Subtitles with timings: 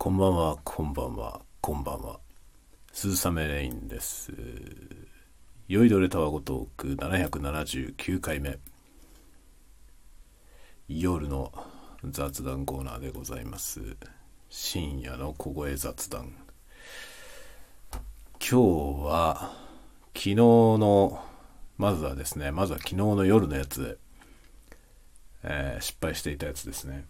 [0.00, 2.20] こんばんは、こんばんは、こんばんは。
[2.92, 4.32] 鈴雨レインです。
[5.66, 8.60] 酔いどれタワゴトーク779回目。
[10.86, 11.52] 夜の
[12.04, 13.96] 雑談コーナーでございます。
[14.48, 16.32] 深夜の小声雑談。
[17.90, 17.98] 今
[18.40, 18.54] 日
[19.04, 19.52] は、
[20.14, 21.20] 昨日の、
[21.76, 23.98] まずはですね、まずは昨日の夜のやつ、
[25.42, 27.04] えー失敗していたやつですね。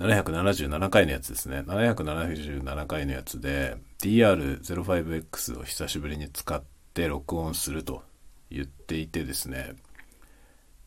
[0.00, 1.60] 777回のやつですね。
[1.66, 6.62] 777回のやつで DR05X を久しぶりに使っ
[6.94, 8.02] て録音すると
[8.50, 9.74] 言っていてですね、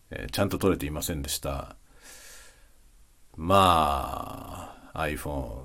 [0.09, 1.76] えーちゃんと撮れていませんでした。
[3.38, 5.62] まあ、iPhone、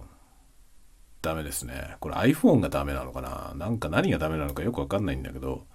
[1.22, 1.96] ダメですね。
[2.00, 3.54] これ iPhone がダメなのかな？
[3.56, 5.66] なんか何がダメなのかよくわかんないんだけど、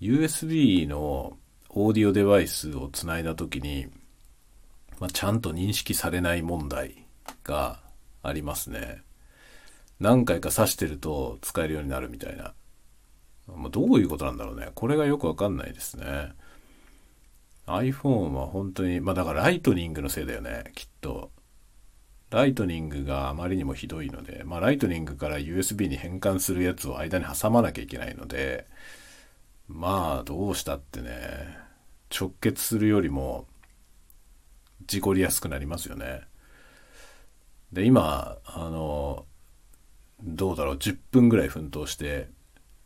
[0.00, 1.36] USB の
[1.68, 3.88] オーディオデバイスをつないだときに、
[5.00, 7.04] まあ、ちゃんと認識されない問題
[7.42, 7.80] が
[8.22, 9.02] ありますね。
[10.00, 12.54] 何回か挿してると使えるようになるみたいな。
[13.46, 14.70] まあ、どういうことなんだろうね。
[14.74, 16.32] これがよくわかんないですね。
[17.66, 21.30] iPhone は本当に、まあだから Lightning のせいだよね、きっと。
[22.30, 28.66] Lightning があまりにもひどいので、まあ Lightning から USB に変換するやつを間に挟まなきゃいけないので、
[29.68, 31.56] まあどうしたってね、
[32.14, 33.46] 直結するよりも
[34.86, 36.22] 事故りやすくなりますよね。
[37.72, 39.26] で、今、あの、
[40.22, 42.28] どうだろう、10分ぐらい奮闘して、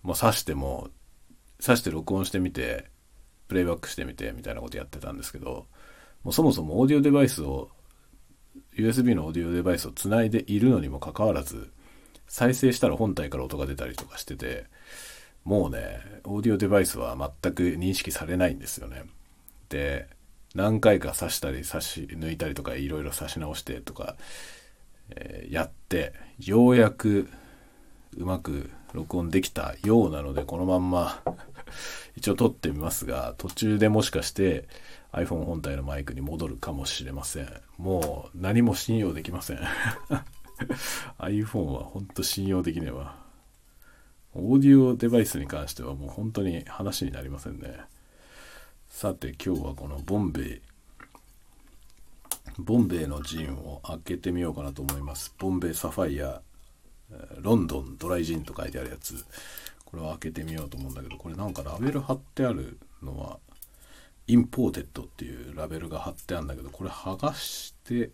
[0.03, 0.89] もう刺しても、
[1.65, 2.91] 刺して録音してみて、
[3.49, 5.67] プレイバックしてみて、みたいなことやってたんですけど、
[6.25, 7.71] もうそもそもオーディオデバイスを、
[8.77, 11.71] USB のオーディオデバイスをつないでいるのにもかかわらず、
[12.27, 14.67] 再生したら本体から音が出たりとかしてて、
[15.45, 19.05] もうね、オーディオデバイスは全く認識されないんですよね。
[19.69, 20.09] で、
[20.59, 24.17] 何回か刺したり刺し抜いたりとかいろいろ刺し直してとか、
[25.11, 27.31] えーやってようやく
[28.17, 31.23] うまく録音できたようなのでこのまんま
[32.17, 34.69] 一応撮ってみますが途中でもしかして
[35.13, 37.49] iPhone 本体のマイクに戻るかもしれません。
[37.77, 39.61] もう何も信用できません。
[41.19, 43.17] iPhone は本当信用できねえわ。
[44.35, 47.79] オーディオデバイスに関してはもう本当に話になりませんね。
[49.01, 50.61] さて今日はこのボンベイ。
[52.59, 55.33] ボンベイのジンを開けてみようかなと思います。
[55.39, 56.43] ボンベイサファイア
[57.41, 59.25] ロンドンドライジンと書いてあるやつ。
[59.85, 63.39] これを開けてみようと思うんだけどこれなんかラベル貼ってあるのは
[64.27, 68.11] imported っていうラベルが貼ってあるんだけどこれ剥がして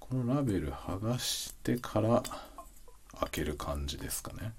[0.00, 2.24] このラベル剥がしてから
[3.20, 4.52] 開ける感じですかね。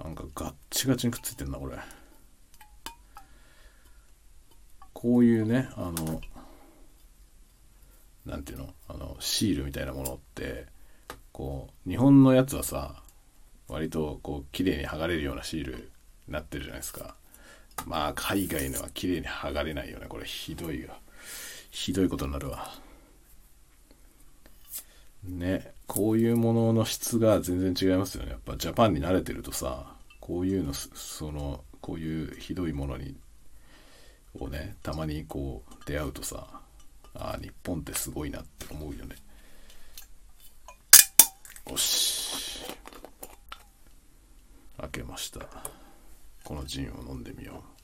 [0.00, 1.76] なんかガッチガチにくっついてんなこれ。
[5.04, 6.18] こういうねあの
[8.24, 8.70] なんていうの？
[8.88, 10.64] あのシールみたいなものって
[11.30, 13.02] こう日本のやつはさ
[13.68, 15.90] 割とこう綺麗に剥がれるようなシール
[16.26, 17.16] になってるじゃないですか。
[17.84, 20.06] まあ海外のは綺麗に剥がれないよね。
[20.08, 20.88] これひどいよ。
[21.70, 22.72] ひどいことになるわ。
[25.22, 28.30] ねこういうものの質が全然違いますよね。
[28.30, 29.84] やっぱジャパンに慣れてるとさ
[30.18, 33.14] こういうのそのこういうひどいものに
[34.38, 36.46] をねたまにこう出会うとさ
[37.14, 39.14] あ日本ってすごいなって思うよね。
[41.70, 42.64] よし。
[44.78, 45.40] 開けました。
[46.42, 47.74] このジンを飲んでみよう。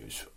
[0.00, 0.28] よいしょ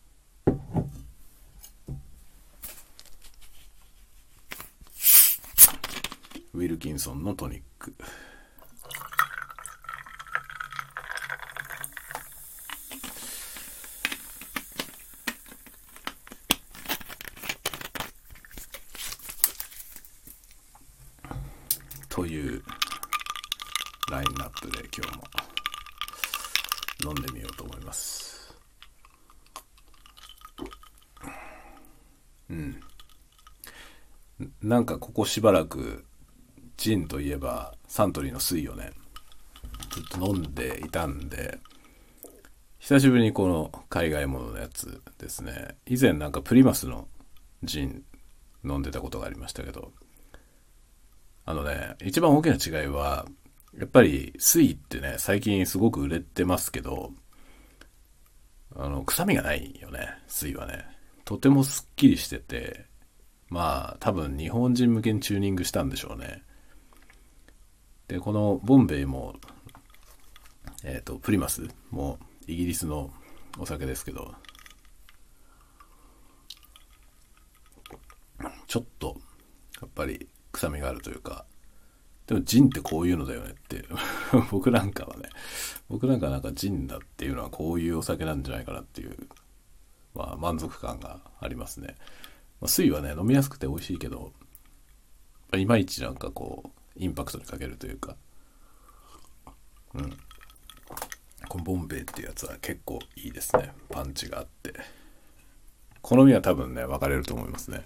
[6.54, 7.96] ウィルキンソンのトニック。
[22.10, 22.62] という
[24.12, 25.24] ラインナップで今日も
[27.06, 28.54] 飲んでみようと思います。
[32.50, 32.82] うん。
[34.62, 36.04] なんかここしばらく
[36.84, 38.92] ジンといえばサントリーの水をね
[39.90, 41.58] ずっと飲んでいたんで
[42.78, 45.78] 久しぶりにこの海外もののやつですね。
[45.86, 47.08] 以前なんかプリマスの
[47.64, 48.04] ジン
[48.66, 49.94] 飲んでたことがありましたけど
[51.46, 53.28] あのね一番大きな違いは
[53.80, 57.14] やっぱり水ってね最近すごく売れてますけど
[58.76, 60.86] あの臭みがないよね水はね。
[61.24, 62.88] とてもすっきりしてて
[63.48, 66.44] まあ多分日本人向けにチューニングしたんでしょうね。
[68.08, 69.36] でこのボンベイも
[70.84, 73.12] えっ、とプリマスもイギリスの
[73.58, 74.34] お酒ですけど
[78.68, 79.18] ちょっと
[79.82, 81.46] やっぱり臭みがあるというか
[82.28, 83.86] でもジンってこういうのだよねって
[84.52, 85.30] 僕なんかはね
[85.90, 89.30] 僕なんかなんかジンだっていうのはこういうお酒なんじゃないかなっていう
[90.16, 91.96] まあ満足感がありますね、
[92.62, 94.32] まあ、水はね飲みやすくて美味しいけど
[95.56, 98.16] いまいちなんかこうインパクトにかけるというか。
[99.96, 100.18] うん。
[101.48, 103.72] このボンベイっていうやつは結構いいですね。
[103.90, 104.74] パンチがあって。
[106.02, 107.84] 好みは多分ね分かれると思いますね。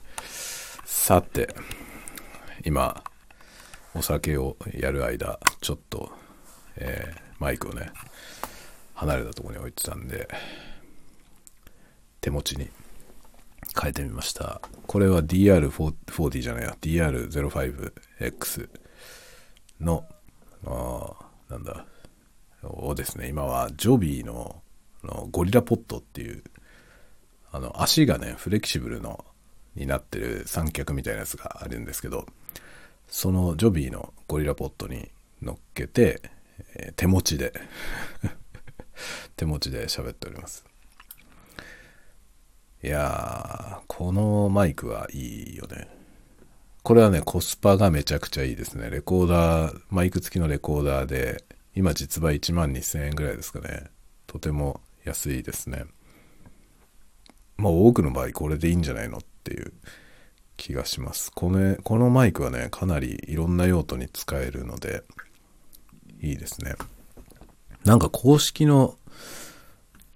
[0.85, 1.53] さて
[2.65, 3.03] 今
[3.93, 6.11] お酒をやる間ちょっと、
[6.77, 7.91] えー、マイクをね
[8.93, 10.27] 離れたとこに置いてたんで
[12.21, 12.69] 手持ちに
[13.79, 14.61] 変えてみました。
[14.87, 16.75] これは DR40 じゃないや。
[16.81, 18.69] DR05X
[19.79, 20.05] の
[20.65, 21.13] あ
[21.49, 21.85] なんだ
[22.63, 24.61] をですね今はジョビーの
[25.03, 26.43] のゴリラポットっていう
[27.51, 29.23] あの足がねフレキシブルの
[29.75, 32.25] になってる三脚みたいなやつがあるんですけど
[33.07, 35.09] そのジョビーのゴリラポットに
[35.41, 36.21] 乗っけて、
[36.75, 37.53] えー、手持ちで
[39.37, 40.65] 手持ちで喋っております。
[42.83, 45.96] いやーこのマイクはいいよね。
[46.87, 48.89] これはねコスパがめちゃくちゃいいですね。
[48.89, 51.43] レコーダーマイク付きのレコーダーで
[51.75, 53.87] 今実売1万2000円ぐらいですかね。
[54.25, 55.83] とても安いですね。
[57.57, 59.73] まあ多くの場合これでいいんじゃないのっていう
[60.55, 61.29] 気がします。
[61.33, 65.03] このこのマイクはねかなりいろんな用途に使えるので
[66.21, 66.75] いいですね。
[67.83, 68.95] なんか公式の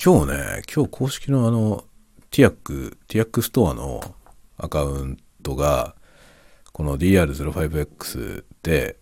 [0.01, 1.83] 今日ね今日公式のあの
[2.29, 4.15] ティアックティアックストアの
[4.57, 5.95] アカウントが
[6.71, 8.97] この DR05X で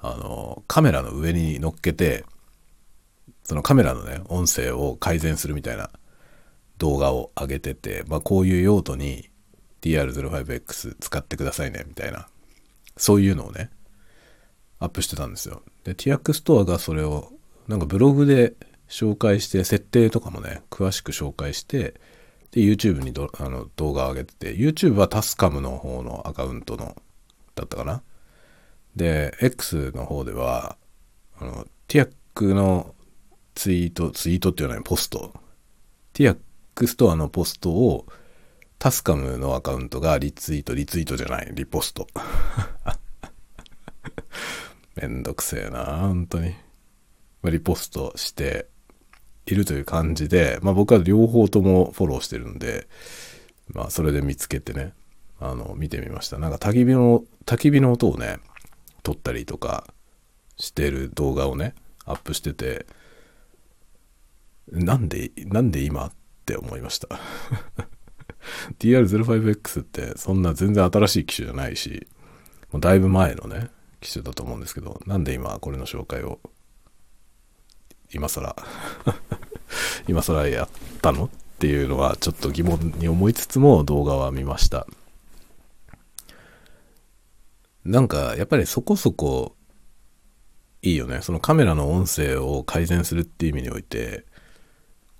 [0.00, 2.24] あのカメラの上に乗っけて
[3.44, 5.90] そのカメラのね音声を改善するみたいな
[6.78, 9.30] 動画を上げてて、まあ、こういう用途に
[9.82, 12.28] DR05X 使ってくださいねみたいな
[12.96, 13.70] そういうのをね
[14.78, 15.62] アップしてたんですよ。
[15.84, 17.32] で TX ストアがそれを
[17.68, 18.54] なんかブログで
[18.88, 21.94] 紹介して設定とかもね詳しく紹介して
[22.52, 26.96] で YouTube にどあの動画を上げてて YouTube はタスカムの方のアカウントの
[27.54, 28.02] だったかな？
[28.94, 30.76] で X の方では
[31.38, 32.94] あのティアックの
[33.54, 35.32] ツイートツイートっていうのはポスト
[36.12, 36.38] ティアッ
[36.74, 38.06] クストアのポストを
[38.78, 42.06] タスカムのアカウントがリツイート、リツイートじゃない、リポスト。
[44.94, 46.54] めんどくせえな、本当に。
[47.44, 48.68] リポストして
[49.46, 52.88] いるという感じで、まあ僕は両方ともフォローしてるんで、
[53.72, 54.92] まあそれで見つけてね、
[55.40, 56.38] あの、見てみました。
[56.38, 58.38] なんか焚き火の、焚き火の音をね、
[59.02, 59.86] 撮ったりとか
[60.56, 62.86] してる動画をね、アップしてて、
[64.70, 66.12] なんで、なんで今っ
[66.44, 67.08] て思いました。
[68.78, 72.06] DR05X ってそんな全然新しい機種じゃないし、
[72.72, 73.70] もうだいぶ前のね、
[74.00, 76.40] 機種だと思うんですけど、なんで今これの紹介を、
[78.12, 78.56] 今更
[80.08, 80.68] 今更やっ
[81.00, 81.24] たの？
[81.24, 84.86] っていうのはちょっと疑問に思いつつも動画は見ました。
[87.84, 89.56] なんかやっぱりそこそこ
[90.82, 91.20] いいよね。
[91.22, 94.24] そのカメラの音声を改善するっていう意味において、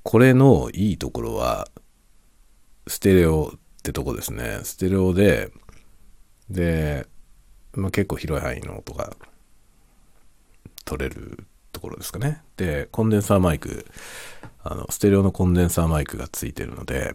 [0.02, 1.68] これのいいところは、
[2.86, 4.60] ステレオってとこですね。
[4.62, 5.50] ステレオで、
[6.48, 7.06] で、
[7.72, 9.16] まあ、結構広い範囲の音が
[10.84, 11.46] 取れる
[11.86, 12.42] ころですかね。
[12.56, 13.86] で、コンデンサーマイク、
[14.62, 17.14] あの、ステレオのコンデンサーマイクがついてるので、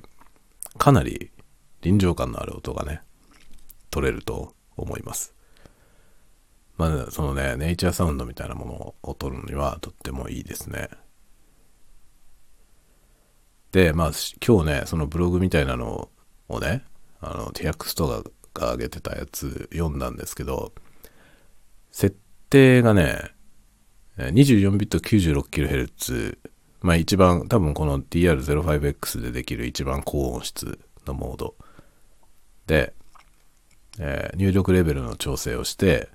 [0.77, 1.31] かなり
[1.81, 3.01] 臨場感のある音がね、
[3.89, 5.35] 取れると思います。
[6.77, 10.89] まあ、そのね、ネイチャーサウンドみたいなものを取るのにはとってもいいですね。
[13.71, 14.11] で、まあ、
[14.45, 16.09] 今日ね、そのブログみたいなの
[16.47, 16.83] をね、
[17.19, 18.23] あの、ティアックストア
[18.59, 20.73] が上げてたやつ読んだんですけど、
[21.91, 22.17] 設
[22.49, 23.33] 定がね、
[24.17, 26.37] 24ビット 96kHz、
[26.81, 31.55] まあ一番、多分この DR05X でできる一番高音質のモード
[32.67, 32.93] で、
[33.99, 36.09] えー、入力レベルの調整をして、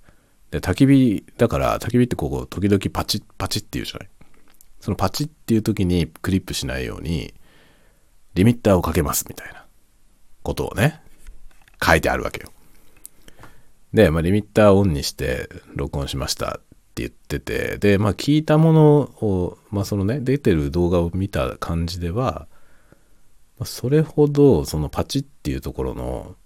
[0.51, 4.09] で、焚き火、だから焚き火ってここ時々パチッパチッって言うじゃない？
[4.81, 7.35] そのパチッっていう時にクリップしないように、
[8.35, 9.67] リミッターをかけますみたいな
[10.43, 11.01] ことをね、
[11.83, 12.53] 書いてあるわけよ。
[13.93, 16.61] で、まあ、リミッターオンにして録音しました
[16.97, 22.49] って言ってて、で、まあ、聞いたものを、まあ、そのね、出てる動画を見た感じでは、
[23.59, 26.37] ま、それほど、そのパチっていうところの、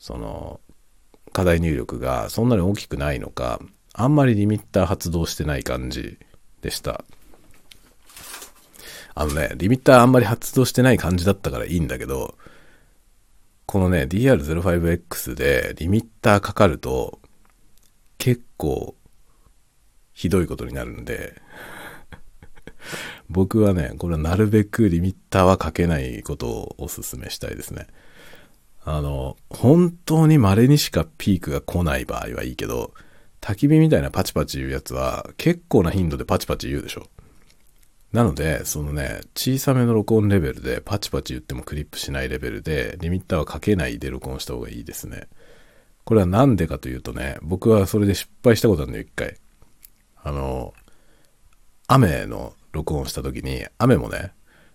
[0.00, 0.60] その、
[1.32, 3.60] 課題入力がそんなに大きくないのか、
[3.92, 6.18] あんまりリミッター発動してない感じ
[6.60, 7.04] でした。
[9.14, 12.36] あのね、リミッターあんまり発動してない感じだったからいいんだけど、
[13.66, 17.20] このね、DR05X でリミッターかかると、
[18.18, 18.96] 結構、
[20.14, 21.42] ひどいことになるんで、
[23.28, 27.86] 僕はね、これはなるべくリミッターはかけないことをお勧めしたいですね。
[28.84, 32.94] あの、本当に稀にしかピークが来ない場合はいいけど、
[33.40, 37.08] 焚き火みたいなパチパチ言うやつは結構な頻度でパチパチ言うでしょ。
[38.12, 45.26] なので、そのね、小さめの録音レベルでパチパチ言ってもクリップしないレベルで、リミッターはかけないで録音した方がいいですね。
[46.04, 49.36] これはなんでかというとね、僕はそれで失敗したことあるんだよ、一回。
[50.24, 50.72] あの、
[51.86, 54.32] 雨の録音した時に、雨もね、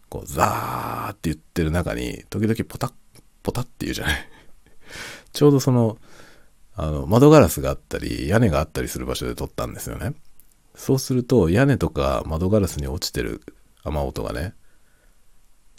[0.07, 2.93] こう、ザーって言ってる中に、時々ポタッ、
[3.41, 4.29] ポタッって言うじゃない。
[5.33, 5.97] ちょうどその、
[6.75, 10.13] あの、窓ガラスがあったり、屋根があったりする場所で撮ったんですよね。
[10.75, 13.41] そうすると、屋根とか窓ガラスに落ちてる
[13.83, 14.53] 雨音がね、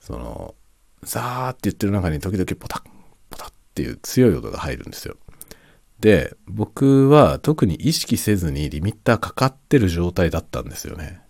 [0.02, 0.56] その、
[1.04, 2.82] ザーって言ってる中に時々ポタッ、
[3.30, 5.16] ポタッっていう強い音が入るんですよ。
[6.00, 11.20] で、僕は特に意識せずにリミッターかかってる状態だったんですよね。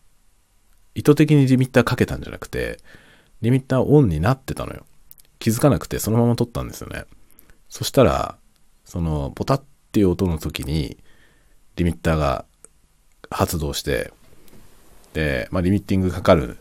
[0.95, 2.79] 意図的にリミッターかけたんじゃなくて、
[3.43, 4.87] リミッターオンになってたのよ。
[5.41, 7.05] 気づかなくてそのまま撮ったんですよね。
[7.69, 8.39] そしたら、
[8.85, 10.99] その、ポタッっていう音の時に、
[11.77, 12.45] リミッターが
[13.31, 14.13] 発動して、
[15.15, 16.59] で、まあ、リミッティングかかる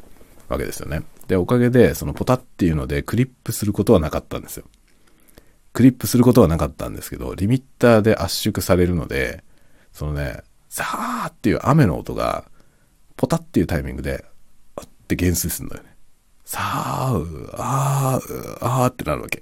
[0.48, 1.04] わけですよね。
[1.28, 4.66] で、おかげで、そのポタっていうのでクリップすることはなかったんですよ。
[5.80, 9.46] クリップすることはなかったんですけど、リミッターで圧縮されるので、
[9.94, 12.44] そのね、ザーっていう雨の音が、
[13.16, 14.26] ポタっていうタイミングで、
[14.76, 15.96] あって減衰するのよね。
[16.44, 19.42] さあ、う、あー、う、あーってなるわけ。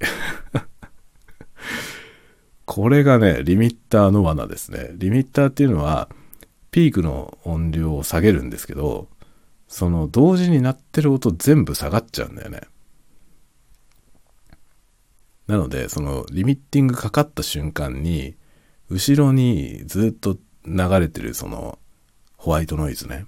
[2.66, 4.92] これがね、リミッターの罠ですね。
[4.94, 6.08] リミッターっていうのは、
[6.70, 9.08] ピークの音量を下げるんですけど、
[9.68, 12.62] その同時に鳴ってる音全部下がっちゃうんだよね。
[15.48, 18.36] なので、そのリミッティングかかった瞬間に、
[18.90, 21.80] 後ろにずっと流れてるその
[22.38, 23.26] ホワイトノイズね。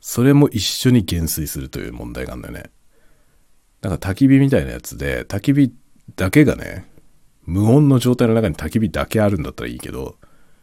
[0.00, 2.70] それも一緒に減衰するという問題があるんだよね。
[3.80, 5.72] だか焚き火みたいなやつで、焚き火
[6.16, 6.88] だけがね、
[7.44, 10.16] 無音の状態の中に焚き火だけあるんだったらいいけど、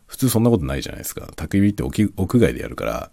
[0.08, 1.25] 普通そんなことないじゃないですか。
[1.36, 3.12] 焚き火って屋外でやるから、か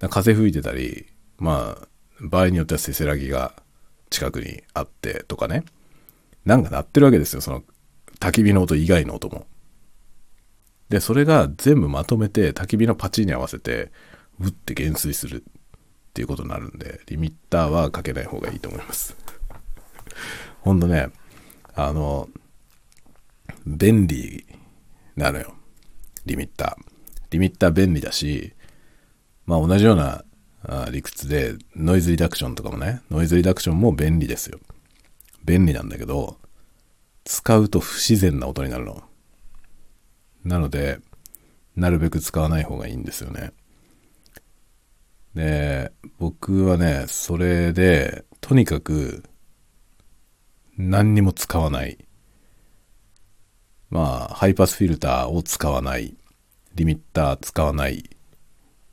[0.00, 1.06] ら風吹いてたり、
[1.38, 1.88] まあ、
[2.20, 3.52] 場合によってはせせらぎが
[4.10, 5.64] 近くにあってとかね。
[6.44, 7.62] なんか鳴ってるわけですよ、その
[8.20, 9.46] 焚き火の音以外の音も。
[10.88, 13.90] で、それが全部まとめて焚き火のパチに合わせて、
[14.40, 19.16] うって減衰するっていうことになるんで、リミッターはかけない方がいいと思います。
[20.60, 21.08] ほんとね、
[21.74, 22.28] あの、
[23.66, 24.46] 便利
[25.16, 25.54] なのよ。
[26.26, 26.84] リミッター。
[27.30, 28.52] リミッター便利だし、
[29.46, 30.24] まあ同じような
[30.90, 34.60] 理屈でノイズリダクションとかもね、ノイズリダクションも便利ですよ。
[35.44, 36.38] 便利なんだけど、
[37.24, 39.02] 使うと不自然な音になるの。
[40.44, 40.98] なので、
[41.76, 43.52] なるべく使わない方がいいんですよね。
[45.34, 49.24] で、僕はね、それで、とにかく、
[50.76, 51.98] 何にも使わない。
[53.90, 56.16] まあ、ハイパスフィルターを使わない。
[56.74, 58.08] リミッター使わない。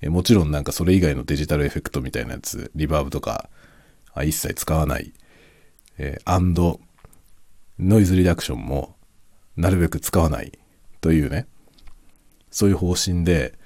[0.01, 3.49] えもちろんなんかそれ以外のデジタルエフェクトみたいなやつ、リバーブとか、
[4.13, 5.13] あ一切使わない。
[5.99, 6.79] えー、アンド、
[7.77, 8.95] ノイズリダクションも、
[9.55, 10.57] なるべく使わない。
[11.01, 11.47] というね、
[12.51, 13.57] そういう方針で、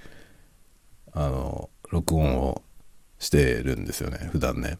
[1.13, 2.63] あの、録音を
[3.19, 4.77] してるんですよね、普段ね。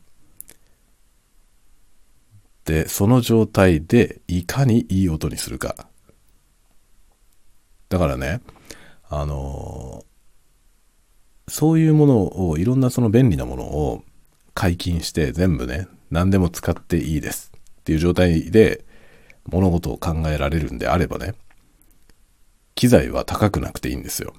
[2.65, 5.87] で、その状態でいかにいい音にするか。
[7.89, 8.41] だからね、
[9.09, 10.03] あの
[11.47, 14.03] そういうものを、いろんなその便利なものを
[14.53, 17.51] 解禁して全部ね、何でも使っていいです
[17.81, 18.85] っていう状態で
[19.47, 21.33] 物事を考えられるんであればね、
[22.75, 24.33] 機材は高くなくていいんですよ。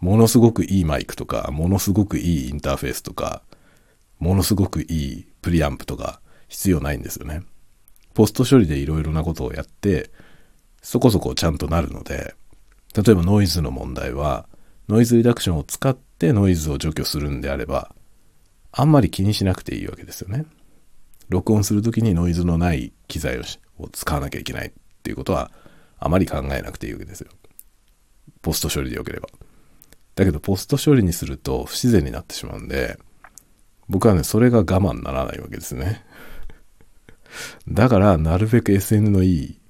[0.00, 3.42] ものすごくいいマイクとか、ものすごくいいインターフェースとか、
[4.18, 7.42] ものすごくいいプリアンプとか必要ないんですよね。
[8.14, 10.10] ポスト処理でいろいろなことをやって、
[10.82, 12.34] そこそこちゃんとなるので、
[12.96, 14.48] 例えばノイズの問題は、
[14.88, 17.94] ノイズリダクションを使ってノイズを除去するんであれば、
[18.78, 20.46] あんまり気にしなくていいわけですよね。
[21.28, 23.42] 録音するときにノイズのない機材を
[23.90, 25.50] 使わなきゃいけないっていうことは、
[25.98, 27.30] あまり考えなくていいわけですよ。
[28.40, 29.28] ポスト処理でよければ。
[30.14, 33.00] だけど、ポスト処理にすると不自然になってしまうんで、
[33.88, 36.06] 僕はね、それが我慢ならないわけですね。
[37.66, 39.60] だから、なるべく SN のいい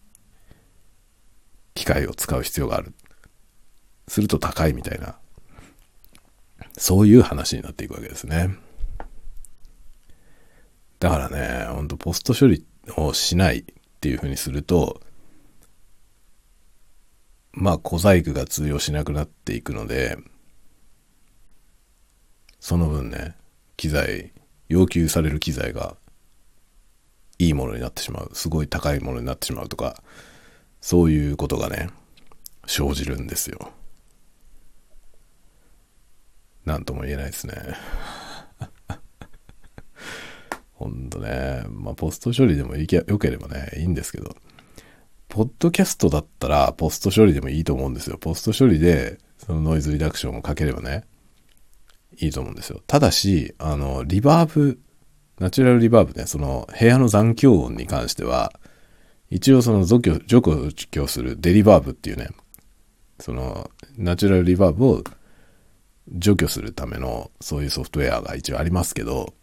[1.72, 2.92] 機械を使う必要がある。
[4.06, 5.16] すると高いみたいな、
[6.76, 8.67] そういう話になっていくわけですね。
[10.98, 13.64] だからね、ほんとポスト処理をしないっ
[14.00, 15.00] ていうふうにすると、
[17.52, 20.16] まあ小細工が通用しなくなっていくので、
[22.60, 23.36] その分ね、
[23.76, 24.32] 機材、
[24.68, 25.96] 要求される機材が
[27.38, 28.30] いいものになってしまう。
[28.34, 30.02] すごい高いものになってしまうとか、
[30.80, 31.90] そういうことがね、
[32.66, 33.72] 生じるんですよ。
[36.64, 37.54] なんとも言えないですね。
[40.78, 44.36] ほんとね、まあポスト処理でもいけよければね、いいんですけど、
[45.28, 48.16] ポッドキャストだったらポスト処理でもいいと思うんですよ。
[48.16, 51.04] ポスト処理でそのノイズリダクションをかければね、
[52.20, 52.80] いいと思うんですよ。
[52.86, 54.78] ただし、あの、リバーブ、
[55.40, 58.52] ナチュラルリバーブね、その部屋の残響音に関しては、
[59.30, 62.28] 一応その除去、除去するデリバーブっていうね、
[63.18, 65.04] そのナチュラルリバーブを
[66.08, 69.34] 除去するためのそういうソフトウェアが一応ありますけど、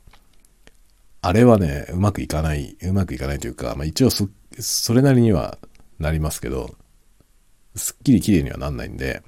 [1.25, 4.29] あれはね、うまくいかない、うまくいかないというか、まあ一応そ、
[4.59, 5.57] それなりには
[5.97, 6.75] なりますけど、
[7.75, 9.23] すっきり綺麗にはなんないんで、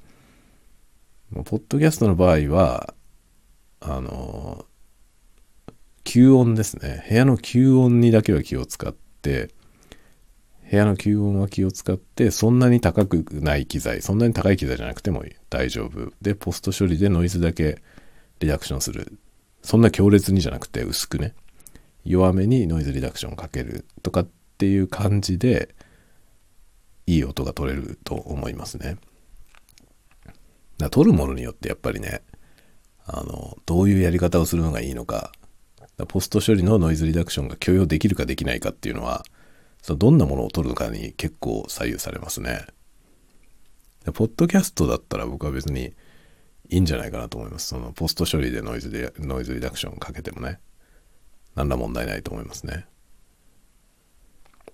[1.32, 2.94] ポッドキャストの場合は、
[3.80, 4.64] あの、
[6.04, 7.04] 吸音ですね。
[7.08, 9.50] 部屋の吸音にだけは気を使って、
[10.70, 16.12] 部屋の吸音は気を使って、そんなに高くない機材、そんなに高い機材じゃなくても大丈夫。
[16.22, 17.82] で、ポスト処理でノイズだけ
[18.38, 19.18] リダクションする。
[19.62, 21.34] そんな強烈にじゃなくて薄くね。
[22.08, 25.74] 弱めにノイズリダクションをかけるとかっていう感じで、
[27.06, 28.96] いい音が取れると思いますね。
[30.78, 32.22] だ取るものによってやっぱりね、
[33.06, 35.32] あの、どういうやり方をするのがいいのか、
[36.08, 39.24] ポスト処理のノイズリダクションが許容できるかできないかっていうのは、
[39.82, 42.66] そのどんなものを取るのかに結構左右されますね。
[44.14, 45.94] ポッドキャストだったら僕は別に
[46.70, 47.68] いいんじゃないかなと思います。
[47.68, 50.60] そのポスト処理でノイズで、ノイズリダクションかけてもね、
[51.58, 52.86] 何ら問題ないと思いますね。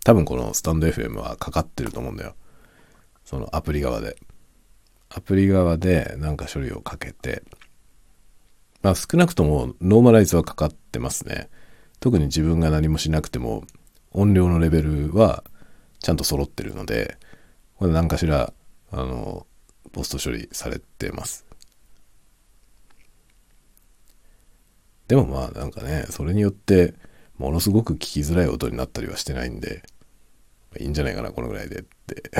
[0.05, 2.35] 多分このスタンド FM はかかってると思うんだよ。
[3.25, 4.17] そのアプリ側で。
[5.09, 7.43] アプリ側でなんか処理をかけて、
[8.83, 11.49] まあ少なくともノーマライズはかかってますね。
[12.01, 13.65] 特に自分が何もしなくても
[14.11, 15.43] 音量のレベルは
[16.01, 17.17] ちゃんと揃ってるので、
[17.79, 18.53] これ何かしら、
[18.93, 19.47] あの、
[19.93, 21.47] ポスト処理されてます。
[25.09, 26.95] でもまあなんかね、それによって
[27.39, 29.83] ものすごく聞きづらい音になったりはしてないんで、
[30.79, 32.31] いいんじゃないかな、このぐらいでって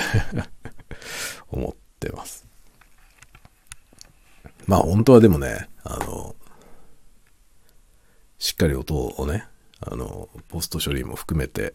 [1.51, 2.47] 思ってます。
[4.67, 6.35] まあ本当はでもね、あの、
[8.39, 9.47] しっかり音をね、
[9.81, 11.75] あの、ポスト処理も含めて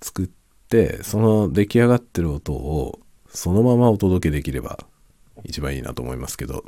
[0.00, 0.30] 作っ
[0.68, 4.78] て、その出来上がってる音をそのままお届けできれば
[5.44, 6.64] 一番いいなと思いますけど、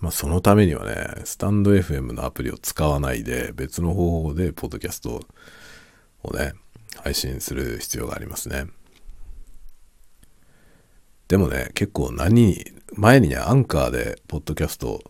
[0.00, 5.22] まあそのためにはね、スタンド FM のアプリを使わないで別の方法でポッドキャスト
[6.22, 6.52] をね、
[6.96, 8.66] 配信する必要がありますね。
[11.28, 15.02] でもね、結構何、前にね、アンカーでポッドキャスト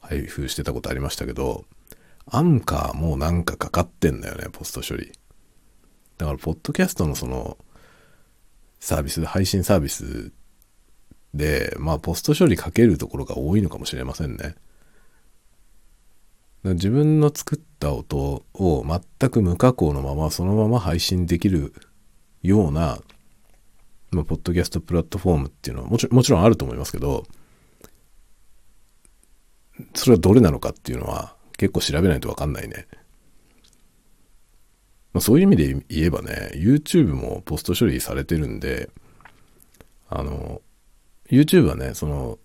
[0.00, 1.64] 配布してたことありましたけど、
[2.26, 5.12] アンカーもなんかかかってんだよね、ポスト処理。
[6.18, 7.58] だから、ポッドキャストのその、
[8.80, 10.32] サービス、配信サービス
[11.34, 14.54] で、まあ、ポスト処理かけるところが多いのかもしれませんね。
[16.64, 18.86] 自分の作った音を
[19.20, 21.74] 全く無加工のままそのまま配信できる
[22.42, 22.98] ような
[24.14, 27.24] まあ、ポッドキャストプラットフォームっていうのはもちもちろんあると思いますけど、
[29.94, 32.86] それはどれなのかっていうのは結構調べないとわかんないね。
[35.12, 38.90] まあ、そういう意味で言えばね、YouTube もポスト処理されてるんで、
[40.08, 40.60] あの、
[41.30, 42.38] YouTube はね、その、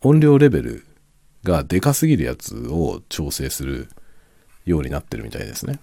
[0.00, 0.86] 音量レベル
[1.44, 3.88] がでかすぎるやつを調整する
[4.64, 5.78] ようになってるみたいですね。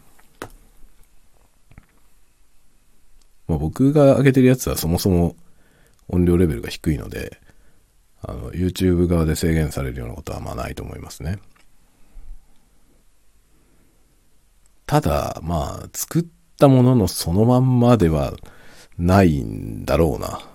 [3.47, 5.35] まあ、僕が上げてるやつはそもそも
[6.07, 7.39] 音量レベルが低いので、
[8.21, 11.39] あの、YouTube 側で制限されるようなことはまあないと思いますね。
[14.85, 16.25] ただ、まあ、作っ
[16.59, 18.33] たもののそのまんまでは
[18.97, 20.50] ないんだろうな。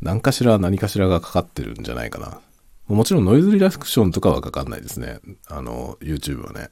[0.00, 2.40] 何かしら何かしらがかかってるんじゃないかな。
[2.86, 5.18] もちろんノイズリダクションとかはかかんないですね。
[5.48, 6.70] あの、YouTube はね。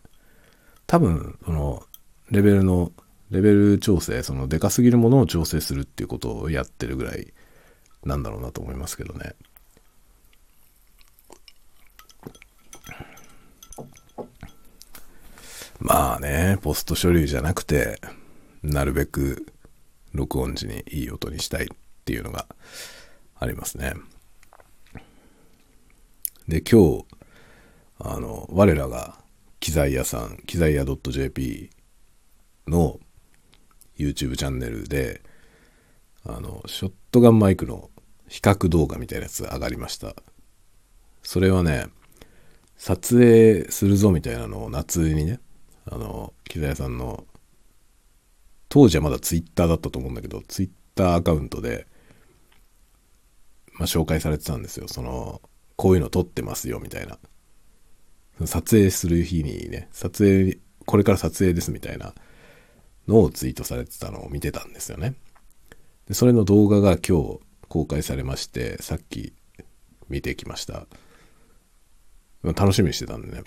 [0.86, 1.82] 多分、その、
[2.30, 2.92] レベルの
[3.30, 7.32] レベル調整、そのでかすぎるものを調整するっていうことをやってるぐらい
[8.04, 9.34] なんだろうなと思いますけどね。
[15.80, 18.00] まあね、ポスト処理じゃなくて、
[18.62, 19.46] なるべく
[20.12, 21.68] 録音時にいい音にしたいっ
[22.04, 22.46] ていうのが
[23.38, 23.94] ありますね。
[26.48, 27.04] で、今日、
[27.98, 29.18] あの、我らが
[29.60, 31.70] 機材屋さん、機材屋 .jp
[32.68, 33.00] の
[33.98, 35.22] YouTube チャンネルで、
[36.24, 37.90] あの、ショットガンマイクの
[38.28, 40.14] 比較動画みたいなやつ上がりました。
[41.22, 41.86] それはね、
[42.76, 45.40] 撮影するぞみたいなのを夏にね、
[45.86, 47.24] あの、機材屋さんの、
[48.68, 51.86] 当時はまだツイッターだったと思うんだけど、ツイッターアカウントで、
[53.78, 54.88] まあ、紹介されてたんですよ。
[54.88, 55.40] その、
[55.76, 57.18] こういうの撮ってますよみたいな。
[58.46, 62.14] 撮影する日にね、撮影、これから撮影ですみたいな
[63.08, 65.14] のをツイートされてたのを見てたんですよね。
[66.06, 69.32] でそれの動画が今日公開されまして、さっき
[70.08, 70.86] 見てきました。
[72.42, 73.42] 楽しみにしてたんでね。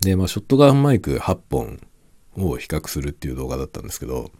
[0.00, 1.80] で、まあ、ショットガンマイク8本
[2.36, 4.30] を比較するっていう動画だったんですけど、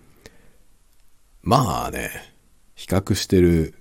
[1.43, 2.11] まあね、
[2.75, 3.75] 比較してる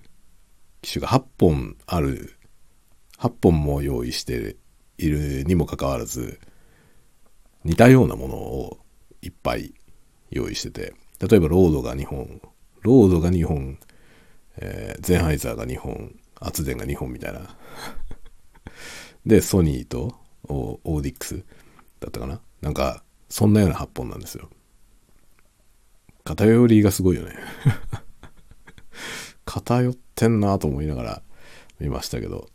[0.85, 2.37] 機種が8本ある、
[3.17, 4.55] 8本も用意して
[4.99, 6.39] いるにもかかわらず、
[7.63, 8.77] 似たようなものを
[9.23, 9.73] いっぱい
[10.29, 10.93] 用意してて、
[11.27, 12.39] 例えばロードが2本、
[12.81, 13.79] ロードが2本、
[14.57, 17.57] えー、ゼンハイザーが2本、圧電が2本みたいな。
[19.25, 20.15] で、ソニーと
[20.47, 21.43] オーディックス
[21.99, 22.39] だったかな。
[22.61, 24.51] なんか、そんなような8本なんですよ。
[26.25, 27.35] 偏りがすごいよね。
[29.45, 31.21] 偏ってんなと思いながら
[31.79, 32.49] 見ましたけど。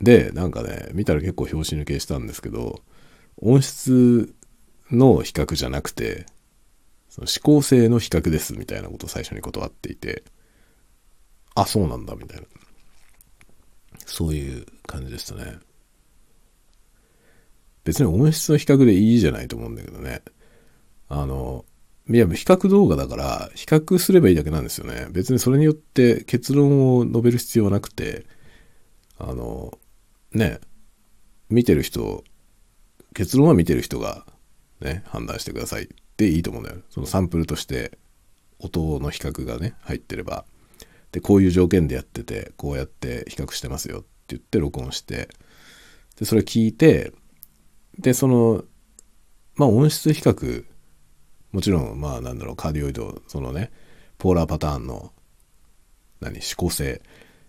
[0.00, 2.80] で、なんかね、見たら結構拍子抜けしたんですけど、
[3.40, 4.34] 音質
[4.90, 6.26] の比較じゃなくて、
[7.08, 10.24] その指向性の比較ですみたいなことを最初に断っていて、
[11.54, 12.46] あ、そうなんだみたいな。
[14.06, 15.58] そういう感じでしたね。
[17.84, 20.22] 別に音質の比較でいいじゃないと思うんだけどね。
[21.08, 21.64] あの、
[22.08, 25.06] いや、比較動画だから、比較すればいいだけなんですよね。
[25.12, 28.26] 別にそれによって結論を述べる必要はなくて、
[29.18, 29.78] あの、
[30.32, 30.60] ね、
[31.48, 32.24] 見てる人、
[33.14, 34.26] 結論は見てる人が
[34.80, 36.78] ね、判断してくださいっていいと思うんだよ。
[36.90, 37.98] そのサンプルとして
[38.58, 40.44] 音の比較がね、入ってれば。
[41.12, 45.28] で、こういう条件でやってて、こうやって比較してますよって言って録音して、
[46.18, 47.12] で、それ聞いて、
[47.98, 48.64] で、その、
[49.54, 50.64] まあ音質比較、
[51.52, 53.70] もちろん、まあなんだろう、カーディオイド、そのね、
[54.18, 55.12] ポーラーパターンの、
[56.20, 57.02] 何、指向性、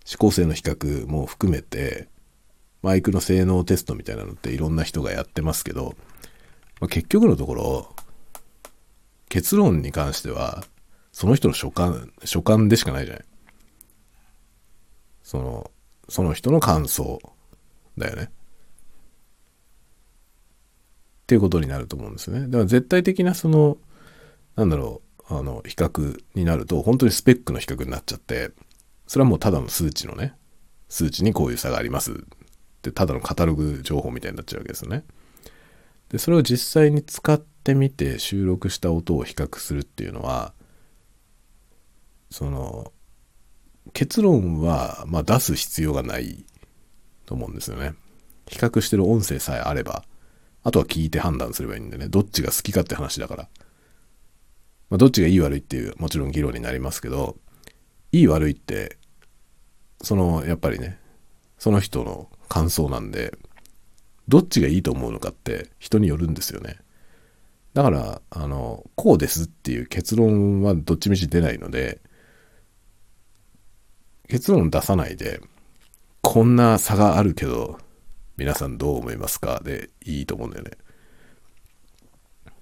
[0.05, 2.09] 指向性の比較も含めて、
[2.81, 5.95] マイクの性能テストみたいなのっていろんな人がやってますけど、
[6.81, 7.95] まあ、結局のところ、
[9.29, 10.65] 結論に関しては、
[11.13, 13.25] その人の所感、所感でしかないじゃない。
[15.23, 15.71] その、
[16.09, 17.21] その人の感想
[17.97, 18.23] だよね。
[18.23, 18.27] っ
[21.25, 22.41] ていうことになると思うんですね。
[22.41, 23.77] だから絶対的なその、
[24.55, 28.51] なんだろう、あの、比較になると、本当にスペックの比較になっちゃって、
[29.07, 30.35] それはもうただの数値のね、
[30.89, 32.15] 数値にこういう差がありますっ
[32.83, 35.05] てただのカタログ情報みたいになっちゃうわけですよね。
[36.09, 40.53] でそれを実際に使ってみて収録した音を比較するっていうのは
[42.29, 42.91] その
[43.93, 46.45] 結論は、まあ、出す必要がない
[47.25, 47.93] と思うんですよね。
[48.47, 50.03] 比較してる音声さえあれば
[50.63, 53.49] あとは聞いて判断すればいいんでねどっちが好きかって話だから。
[54.93, 57.35] まあ、どっちがいい悪いっていうもちろん議論になりますけど
[58.11, 58.97] いい悪いって
[60.03, 60.99] そのやっぱりね
[61.63, 63.37] その人の感想なんで、
[64.27, 66.75] どっちがいいと思うのかって人によるんですよね。
[67.73, 72.01] だから、あの、こうですっていう結論はどっちみち出ないので、
[74.27, 75.39] 結論出さないで、
[76.21, 77.79] こんな差があるけど、
[78.35, 80.71] 皆さんどう思いますかでいいと思うんだよね。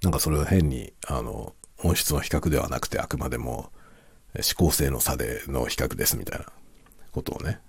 [0.04, 3.72] なんかそれは変に、あの、音質の比較ではなくてあくまでも
[4.36, 6.46] 指向性の差での比較ですみたいな
[7.12, 7.60] ことをね、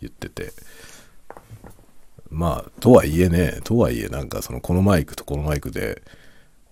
[0.00, 0.52] 言ってて、
[2.30, 6.02] まあ、とはいえね、とはいえなんかそのこのマイクとこのマイクで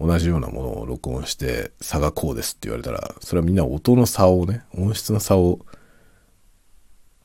[0.01, 5.61] 同じようなものを録音して差がこうですって言われたら、それはみんな音の差をね、音質の差を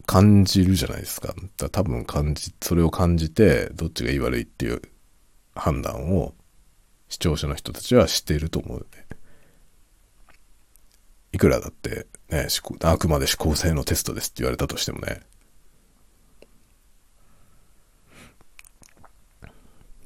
[0.05, 1.35] 感じるじゃないですか。
[1.57, 4.81] だ多分感じ、それを感じて、どっちがいい悪いっていう
[5.53, 6.33] 判断を
[7.09, 9.02] 視聴者の人たちはしてると思うね。
[11.33, 12.47] いくらだってね、
[12.83, 15.21] あくまで思考性のテストですって言われたとしてもね、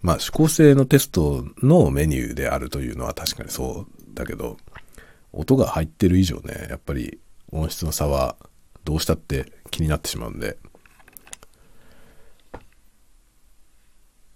[0.01, 4.57] まあ、指向性のテストのメニューであるというのは確かにそうだけど、
[5.33, 7.19] 音が入ってる以上ね、やっぱり
[7.51, 8.37] 音質の差は
[8.85, 10.57] どうしたって気になってしまうんで、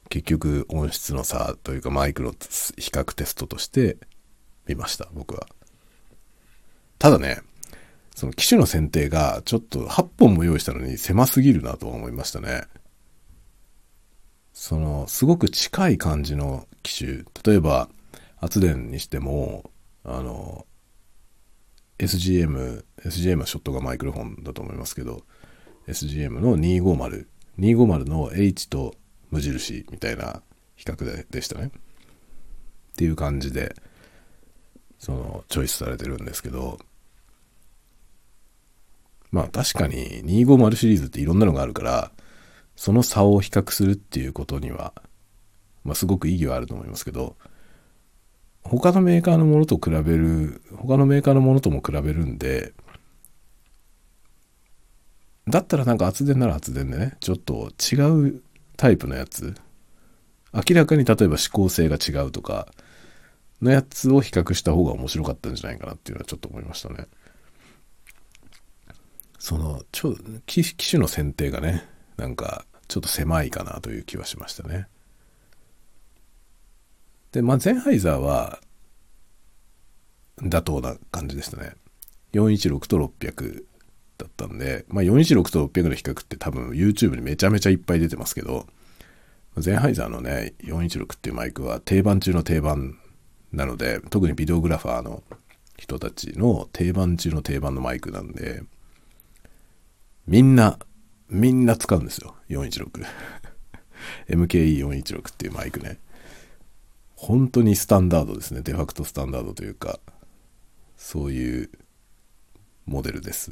[0.10, 2.38] 結局音質の差というかマイクの比
[2.90, 3.98] 較テストとして
[4.68, 5.48] 見ました、僕は。
[7.02, 7.40] ただね、
[8.14, 12.66] その機種の選定がちょっと8本も用意したのに狭すぎるなと思いましたね。
[14.54, 17.24] その、すごく近い感じの機種。
[17.44, 17.90] 例えば、
[18.40, 19.72] 圧電にしても、
[20.04, 20.68] あの、
[21.98, 25.24] SGM、SGM はショットがマイクロフォンだと思いますけど、
[25.88, 27.26] SGM の250、
[27.58, 28.94] 250の H と
[29.32, 30.44] 無印みたいな
[30.76, 31.66] 比較ででしたね。
[31.66, 31.70] っ
[32.96, 33.74] ていう感じで、
[35.00, 36.78] その、チョイスされてるんですけど、
[39.32, 42.12] まあ確かに250シリーズっていろんなのがあるから、
[42.76, 44.94] その差を比較するっていうことには、
[45.84, 47.36] まあすごく意義はあると思いますけど、
[48.64, 52.74] 他のメーカーのものと比べる、他のメーカーのものとも比べるんで、
[55.48, 57.96] だったらなんか圧電なら圧電でね、ちょっと違
[58.30, 58.42] う
[58.78, 59.56] タイプのやつ、
[60.54, 62.68] 明らかに例えば指向性が違うとか、
[63.62, 67.08] のやつを比較した方が面白かったんじゃないかなっていうのはちょっと思いましたね。
[69.42, 71.84] その、ちょ、機種の選定がね、
[72.16, 74.86] なんか、ちょっと狭いかなという気はしましたね。
[77.32, 78.60] で、まあ、ゼンハイザーは、
[80.38, 81.74] 妥当な感じでしたね。
[82.34, 83.64] 416と600
[84.20, 88.68] だったんで、まあ、416と600の比較って多分 YouTube にめちゃめちゃいっぱい出てますけど、
[89.58, 93.00] ゼンハイザーのね、416っていうマイクは定番中の定番
[93.52, 95.24] なので、特にビデオグラファーの
[95.80, 98.62] 人たちの定番中の定番のマイクなんで、
[100.28, 100.80] みんな、
[101.30, 102.36] みんな使うんですよ。
[102.50, 103.06] 416。
[104.30, 106.00] MKE416 っていうマイクね。
[107.16, 108.62] 本当にスタンダードですね。
[108.62, 110.00] デファクトスタンダードというか、
[110.98, 111.70] そういう
[112.86, 113.52] モデルです。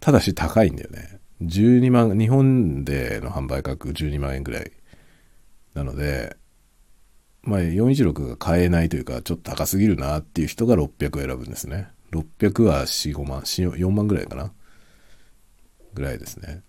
[0.00, 1.20] ただし高いんだよね。
[1.42, 4.72] 12万、日本での販売価格12万円ぐらい。
[5.74, 6.36] なので、
[7.42, 11.88] まあ416が買えないというか、ちょっと高すぎるなっていう人が600を選ぶんですね。
[12.12, 14.52] 600は4、5万、4万ぐらいかな。
[15.94, 16.62] ぐらいですね。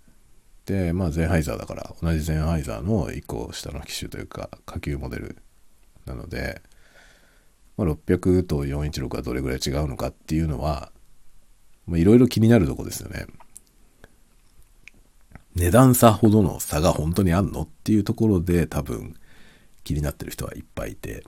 [0.66, 5.38] で、まあ、ゼンハイザーだから、同じゼンハイザーの1個下の機種というか、下級モデル
[6.06, 6.62] なので、
[7.78, 10.92] まあ、600と416はどれぐらい違うのかっていうのは、
[11.90, 13.26] いろいろ気になるとこですよね。
[15.56, 19.16] 値段差ほどの差が本当にあんのっていうところで多分
[19.84, 21.24] 気になってる人はいっぱいいて、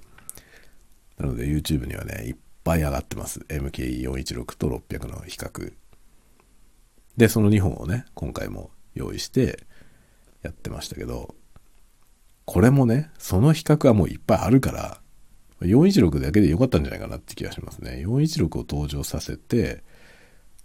[1.17, 3.39] なので YouTube にはね、いっぱい上がってます。
[3.49, 5.73] MKE416 と600の比較。
[7.17, 9.65] で、その2本をね、今回も用意して
[10.41, 11.35] やってましたけど、
[12.45, 14.99] これもね、その比較はもういっぱいあるから、
[15.61, 18.03] 416だけで良かったんじゃないかなって気がしますね。
[18.05, 19.83] 416を登場させて、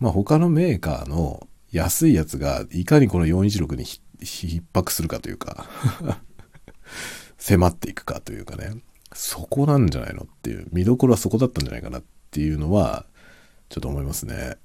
[0.00, 3.84] まあ他のメーカーの安いやつがいかにこの416に
[4.20, 5.66] 逼迫するかというか
[7.36, 8.82] 迫っていくかというかね、
[9.12, 13.06] そこなんじゃないのっていう、見どころはそこだったんじゃないかなっていうのは、
[13.68, 14.56] ちょっと思いますね。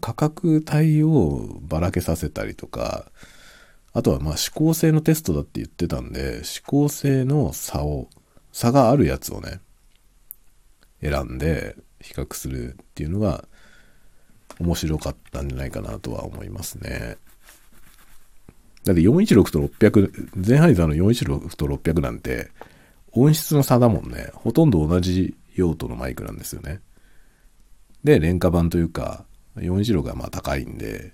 [0.00, 3.10] 価格帯をばらけさせたりとか、
[3.92, 8.08] あとはまあ指向性のテストだって言ってたんで、指向性の差を、
[8.52, 9.60] 差があるやつをね、
[11.00, 13.44] 選んで比較するっていうのが
[14.58, 17.16] 面白かったんじゃないかなとは思いますね。
[18.84, 22.50] だって416と600、ゼンハイザーの416と600なんて
[23.12, 24.30] 音質の差だもんね。
[24.34, 26.80] ほとんど同じ用途のマイクなんですよね。
[28.04, 29.24] で、廉価版というか、
[29.56, 31.12] 416がまあ高いんで、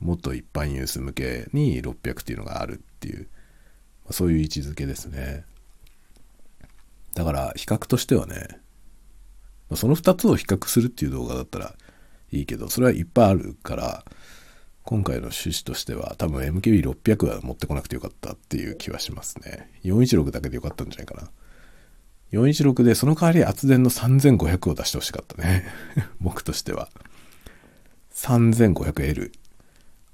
[0.00, 3.28] もっと一般ユース向けに600っていうのがあるっていう
[4.06, 5.44] ま、そういう位置づけですね。
[7.14, 8.60] だから比較としてはね、
[9.74, 11.74] その2つを比較するっていう動画だったら
[12.30, 14.04] いいけど、それはいっぱいあるから、
[14.84, 19.70] 今回の趣旨としては多分 MKB600 は持ってこなくてよかったっていう気はしますね。
[19.84, 21.30] 416だけでよかったんじゃないかな。
[22.32, 25.66] 416でその代わり厚電の3500を出してほしかったね。
[26.20, 26.88] 僕としては。
[28.22, 29.32] 3500L。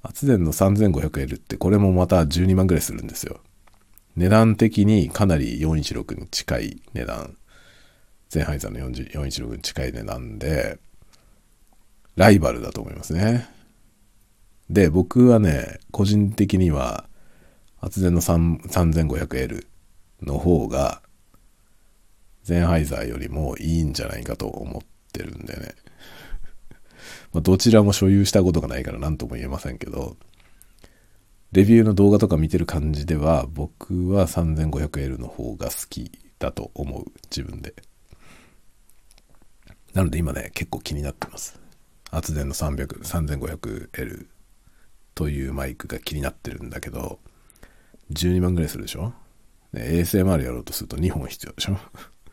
[0.02, 3.40] 圧電の 3500L ってこれもまた12万ぐらいするんですよ。
[4.16, 7.36] 値段的にかなり416に近い値段。
[8.30, 10.78] ゼンハイザーの416に近い値段で、
[12.16, 13.46] ライバルだと思いますね。
[14.70, 17.04] で、僕はね、個人的には、
[17.80, 19.66] 圧電の 3500L
[20.22, 21.02] の方が、
[22.42, 25.74] ゼンハイザーよりもいいんじゃないかと思ってるんでね。
[27.32, 30.16] まあ、どちらも所有したことがないから何とも言えませんけど、
[31.52, 37.74] レビューの動画とか見てる感じでは、僕は 3500L の方が好きだと思う、自分で。
[39.94, 41.58] なので今ね、結構気になってます。
[42.10, 44.26] 圧電の300、3500L
[45.14, 47.18] というマイクが気になってるんだけど、
[48.12, 49.12] 12万ぐらいするでしょ、
[49.72, 51.78] ね、?ASMR やろうとすると2本必要でしょ？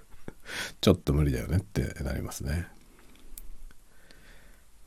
[0.80, 2.68] ちょっと無理だよねってなりますね。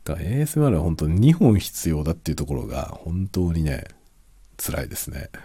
[0.09, 3.85] だから ASMR は本当に2本必要だっていうところが本当にね、
[4.57, 5.29] 辛いですね。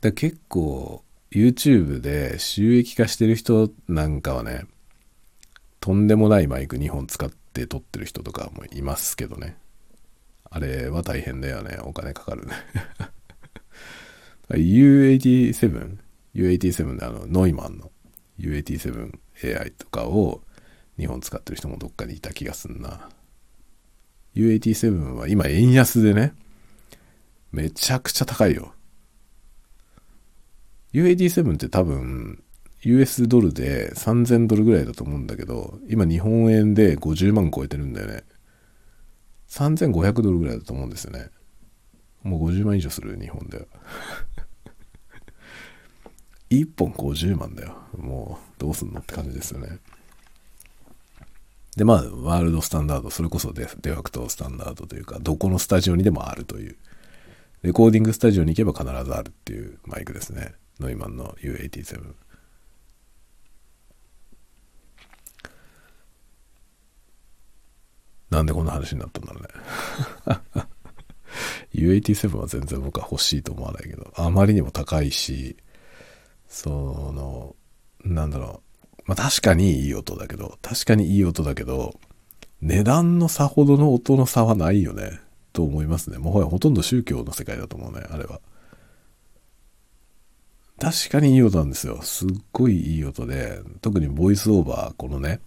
[0.00, 4.64] だ結構 YouTube で収益化してる人なんかはね、
[5.80, 9.58] とんでもないマイク2本使って撮ってる人とかもいますけどね。
[10.44, 11.76] あれは大変だよね。
[11.82, 12.54] お金かかるね。
[14.48, 15.98] U87、
[16.34, 17.92] U87 であの、ノイマンの
[18.38, 20.42] U87 AI とかを
[20.98, 23.08] 2本使ってる人もどっかにいた気がすんな。
[24.34, 26.34] U87 は今円安でね、
[27.52, 28.72] めちゃくちゃ高いよ。
[30.92, 32.42] U87 って多分
[32.82, 38.22] US ドルで3000ドルぐらいだと思うんだけど、今日本円で50万超えてるんだよね。
[39.48, 41.28] 3500ドルぐらいだと思うんですよね。
[42.22, 43.64] もう50万以上する、日本では。
[46.60, 47.76] 1本50万だよ。
[47.96, 49.78] もう、どうすんのって感じですよね。
[51.76, 56.76] で、まあ、ワールドスタンダード、それこそデデファクトスタンダードというか、どこのスタジオにでもあるという。
[57.62, 60.54] レコーディングスタジオに行けば必ずあるっていうマイクですね。
[60.80, 62.14] ノイマンの U87。
[68.30, 70.64] なんでこんな話になったんだろうね。
[71.74, 75.56] U87 は全然僕は欲しいと思わないけど、あまりにも高いし、
[76.54, 77.56] その、
[78.04, 78.62] なんだろ
[78.98, 79.02] う。
[79.06, 81.98] まあ確かにいい音だけど、確かにいい音だけど、
[82.62, 85.18] 値段の差ほどの音の差はないよね。
[85.52, 86.18] と思いますね。
[86.18, 88.40] もはやほとんど宗教の世界だと思うね、あれは。
[90.78, 92.00] 確かにいい音なんですよ。
[92.02, 95.40] すっごいいい音で、特にボイスオーバー、このね、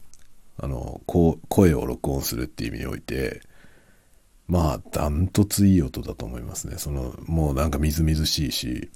[0.57, 3.41] あの、こ、声を録音するっていう意味において、
[4.47, 6.77] まあ、ダントツいい音だと思いますね。
[6.77, 8.89] その、もうなんかみずみずしいし、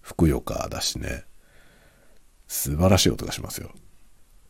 [0.00, 1.24] ふくよかだしね。
[2.48, 3.70] 素晴らしい音がしますよ。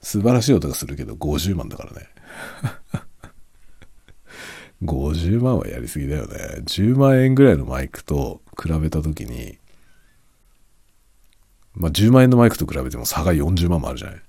[0.00, 2.08] 素晴らしい音がするけど50万だからね。
[4.82, 6.36] 50万はやりすぎだよね。
[6.64, 9.58] 10万円ぐらいのマイクと比べた時に、
[11.74, 14.22] まあ10万円のマイクと比べても差が40万もあるじゃない。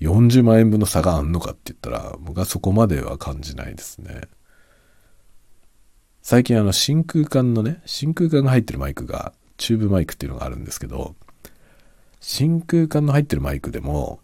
[0.00, 4.22] 40万円分の差があんのかって言ったら、僕はそこまでは感じないですね。
[6.22, 11.14] 最近あの真空管のね、真空管が入ってるマイクが、チューブマイクっていうのがあるんですけど、
[12.20, 14.20] 真空管の入ってるマイクでも、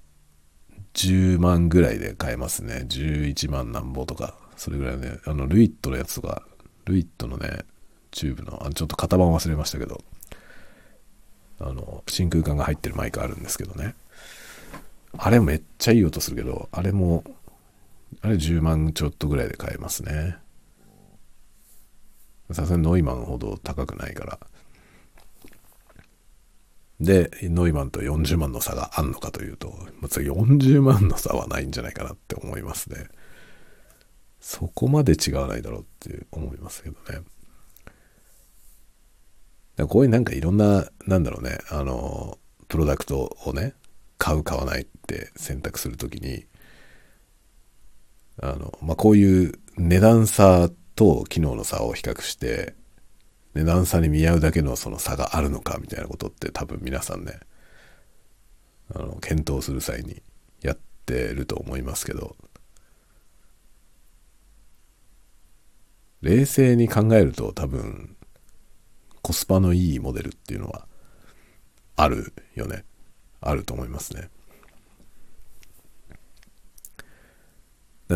[0.94, 2.84] 10万ぐらいで買えますね。
[2.88, 6.42] 11万なんぼとか、それぐらいね、あの、ルイットのやつとか、
[6.84, 7.64] ルイットのね、
[8.10, 10.02] チューブの、あちょっと型番忘れましたけど、
[11.58, 13.94] あの、真空管が入ってるマイクあるんですけどね。
[15.18, 17.24] あれめっちゃいい音するけど、あれも、
[18.20, 20.36] あれ10万ちょっとぐらいで買えますね。
[22.52, 24.38] さすがにノイマンほど高くないから。
[27.00, 33.08] で、ノイマンと40万の差があんのかというと、ま40万の差はないんじゃないかなって思いますね。
[34.40, 37.20] そこまで違わないだろうって思いますけどね。
[39.76, 43.74] だこういうなんかいろんな、なんだろうね、あの、プロダクトをね、
[44.18, 46.46] 買う買わないって選択するときに、
[48.40, 52.74] あの、まあ、こういう値段差と機能の差を比較して、
[53.56, 57.40] 値段差に見合うだけのその差があるのかみたいなことって多分皆さんね、
[58.94, 60.22] あの、検討する際に
[60.60, 62.36] やってると思いますけど、
[66.20, 68.16] 冷静に考えると多分
[69.22, 70.86] コスパのいいモデルっていうのは
[71.96, 72.84] あるよね。
[73.40, 74.28] あると思いますね。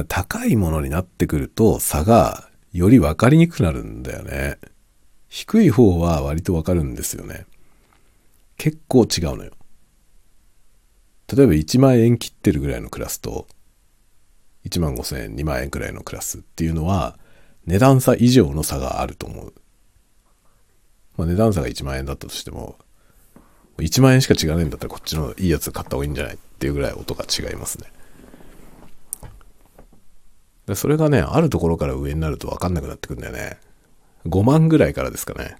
[0.07, 4.59] 高いものになってくると差がより分かりにくくなるんだよね。
[5.31, 7.47] 低い方は割と分かるんですよね。
[8.59, 9.53] 結構違うのよ。
[11.33, 13.47] 例えば1万円切ってるぐらいのクラスと
[14.67, 17.17] 1万5千円2万円くらいのクラスっていうのは
[17.65, 19.55] 値段差以上の差があると思う。
[21.17, 22.77] まあ、値段差が1万円だったとしても
[23.79, 27.87] 1万円しか違わないんだったらこっちのいいやつ買った方がいいんじゃないっていうぐらい音が違いますね。
[30.67, 33.59] でそれがね、あるところから上になると分かんなくなってくるんだよね。
[34.27, 35.57] 5万ぐらいからですかね。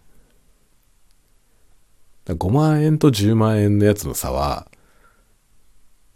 [2.27, 4.71] 5万円と10万円のやつの差は、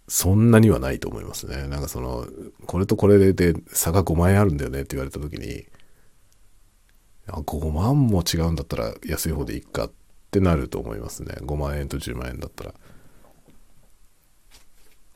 [0.07, 1.67] そんなにはないと思いますね。
[1.69, 2.27] なんかその、
[2.67, 5.67] これとこれで差が5万円あるんだよねって言われた時に、
[7.27, 9.93] 5万も違うんだったら安い方でいいかっ
[10.39, 11.37] ってなると思いますね。
[11.43, 12.75] 5万円と10万円だったら。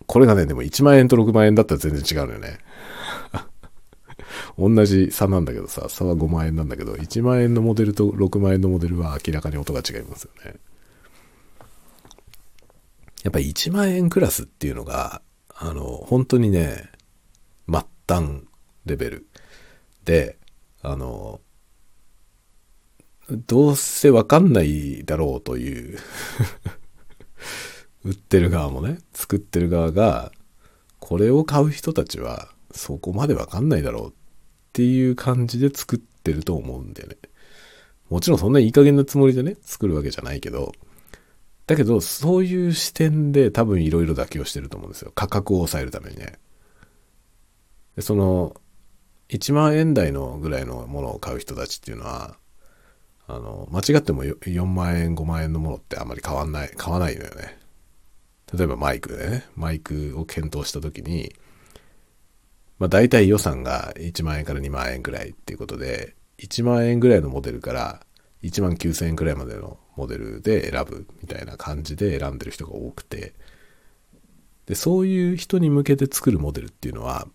[0.07, 2.59] これがね、でも1万円と6万円だったら全然違うのよね。
[4.59, 10.55] 同じ差なんだけどさ、差は5万円なんだけど、1万円のモデルと6万円のモデルは明らかに音が違いますよね。
[13.23, 15.23] やっぱ1万円クラスっていうのが、
[15.55, 16.91] あの、本当にね、
[17.71, 18.43] 末端
[18.85, 19.27] レベル
[20.05, 20.39] で、
[20.83, 21.41] あの、
[23.31, 25.99] どうせわかんないだろうという
[28.05, 30.33] 売ってる側もね、作ってる側が、
[30.99, 34.13] これを買う人たちはそこまでわかんないだろうっ
[34.79, 37.17] ていう感じで作ってると思うんだよね。
[38.11, 40.71] もちろんそんないい加減なつもりでね、作るわけじゃないけど、
[41.67, 45.11] だけど、そういう視点で多分いろいろ妥協してると思うんですよ。
[45.17, 46.39] 価格を抑えるためにね。
[47.97, 48.55] でその、
[49.31, 52.37] 1万円台のぐらいのものを買う人たちっていうのは、
[53.27, 57.59] あの、間違っても4万円、5万円のものってあんまり変わんない、買わないのよね。
[58.55, 61.35] 例えばマイクでね、マイクを検討した時に、
[62.79, 68.01] まあ大体予算が1万円から2万円ぐらいっていうことで、1万円ぐらいのモデルから
[68.43, 73.35] 1万9000円くらいまでのモデルで選ぶみたいな感じで選んでる人が多くて、
[74.67, 77.27] で、そういう人に向けて作るモデルっていうのは、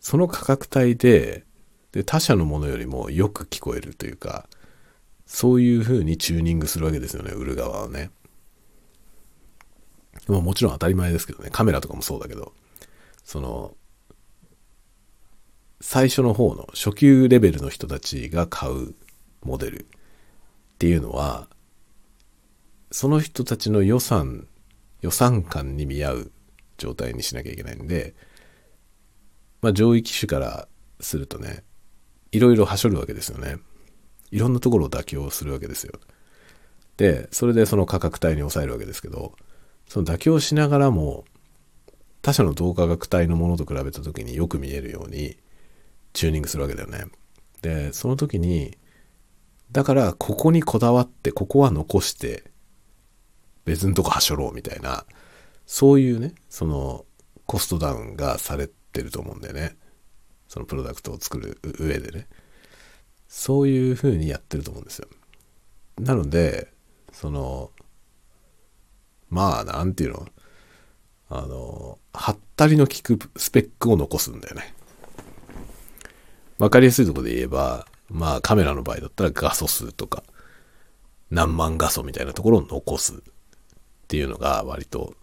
[0.00, 1.44] その価格帯で、
[1.92, 4.48] で、他社のものよりもよく聞こえるというか、
[5.24, 8.10] そういう風にチューニングするわけですよね、売る側はね。
[10.28, 12.52] まあもちろん当たり前ですけどね、カメラとかもそうだけど、
[13.24, 13.76] その、
[15.84, 18.94] 最初の方の初級レベルの人たちが買う
[19.42, 19.86] モデルっ
[20.78, 21.48] ていうのは、
[22.92, 24.46] その人たちの予算、
[25.00, 26.32] 予算感に見合う
[26.78, 28.14] 状態にしなきゃいけないんで、
[29.60, 30.68] まあ上位機種から
[31.00, 31.64] するとね、
[32.30, 33.56] いろいろはしょるわけですよね。
[34.30, 35.98] いろんなところを妥協するわけですよ。
[36.96, 39.34] で、それでその価格帯に抑えるわけですけど、
[39.88, 41.24] その妥協しながらも、
[42.22, 45.41] 他社の同価格帯のものと比べた時によく見えるように
[46.12, 47.06] チューニングするわけだよね。
[47.62, 48.76] で、その時に、
[49.70, 52.44] だからここにこだわってここは残して
[53.64, 55.06] 別のとこはしょろうみたいな、
[55.66, 57.06] そういうね、その
[57.46, 59.76] コストダウンがされてると思うんだよね。
[60.48, 62.26] そのプロダクトを作る上でね。
[63.28, 65.08] そういう風にやってると思うんですよ。
[65.98, 66.70] なので、
[67.12, 67.70] その、
[69.30, 70.26] まあ、なんていうの、
[71.30, 74.74] あの、はったりの効くスペックを残すんだよね。
[76.62, 80.22] わかりやすいところで言えば、まあカメラの場合だったら画素数とか、
[81.28, 83.16] 何万画素みたいなところを残すっ
[84.06, 85.14] ていうのが割と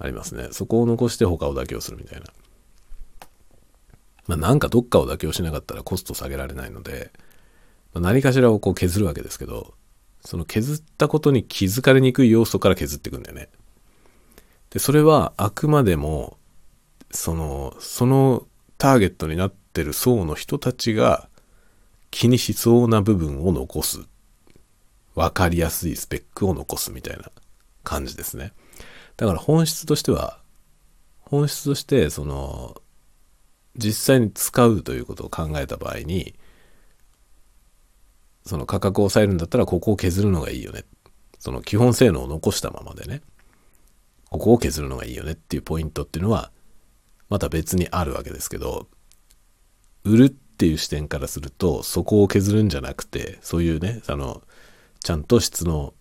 [0.00, 0.48] ありますね。
[0.50, 2.26] そこを残して他を妥協するみたいな。
[4.26, 7.12] まあなんかどっかを妥協しなかったらコスト下げられないので、
[7.94, 9.72] まあ、何かしらをこう削るわけですけど、
[10.24, 13.50] その削ったことに気づかれにくい要素から削っていくんだよね。
[14.70, 16.38] で、それはあくまでも、
[17.12, 18.48] その、その
[18.78, 21.28] ターゲットになってる層の人たちが
[22.10, 24.00] 気にしそうな部分を残す。
[25.14, 27.30] わかりやすいスペックを残すみたいな
[27.82, 28.52] 感じですね。
[29.16, 30.40] だから本質としては、
[31.20, 32.80] 本質として、その、
[33.76, 36.34] 実際に使うということを考えた場合に、
[38.46, 40.84] その価格を抑えるんだったらここを削るのがいいよね。
[41.38, 43.20] その基本性能を残したままでね、
[44.30, 46.50] ここを削るのがいいよねっていうポイントっていうのは、
[47.28, 48.88] また別にあるわけですけど、
[50.08, 54.42] 売るっていう視点からすると、そこを削るんじゃなくて、そういうね、あの、
[55.00, 55.94] ちゃんと質の、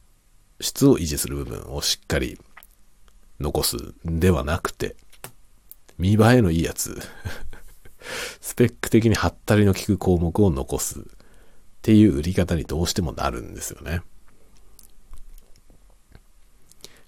[0.60, 2.39] 質を維持する部分をしっかり
[3.39, 3.78] 残す
[4.10, 4.95] んではなくて、
[5.97, 6.99] 見栄えのいいやつ
[8.41, 11.03] スペック的にハったりの効く項目を残すっ
[11.82, 14.01] ていう売り方にどうしてもなるんですよね。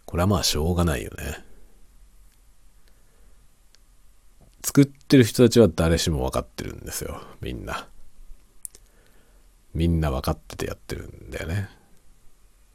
[0.06, 1.44] これはまあしょうがないよね。
[4.64, 7.22] 作ってる人たちは誰しも分かってるんですよ。
[7.42, 7.88] みんな。
[9.74, 11.70] みんな分かっててやってるんだよね。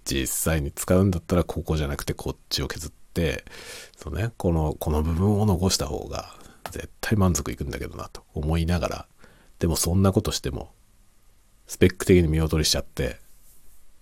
[0.05, 3.45] 実際に使うんだったらここじゃなくてこっちを削って、
[3.97, 6.35] そうね、この、この部分を残した方が
[6.70, 9.07] 絶対満足いくんだけどなと思いながら、
[9.59, 10.72] でもそんなことしても、
[11.66, 13.18] スペック的に見劣りしちゃって、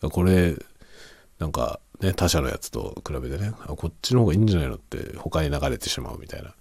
[0.00, 0.56] これ、
[1.38, 6.54] なんかね、他社のやつと比べてね、こっちの方がいいんじゃないのって他に流れてしまうみたいな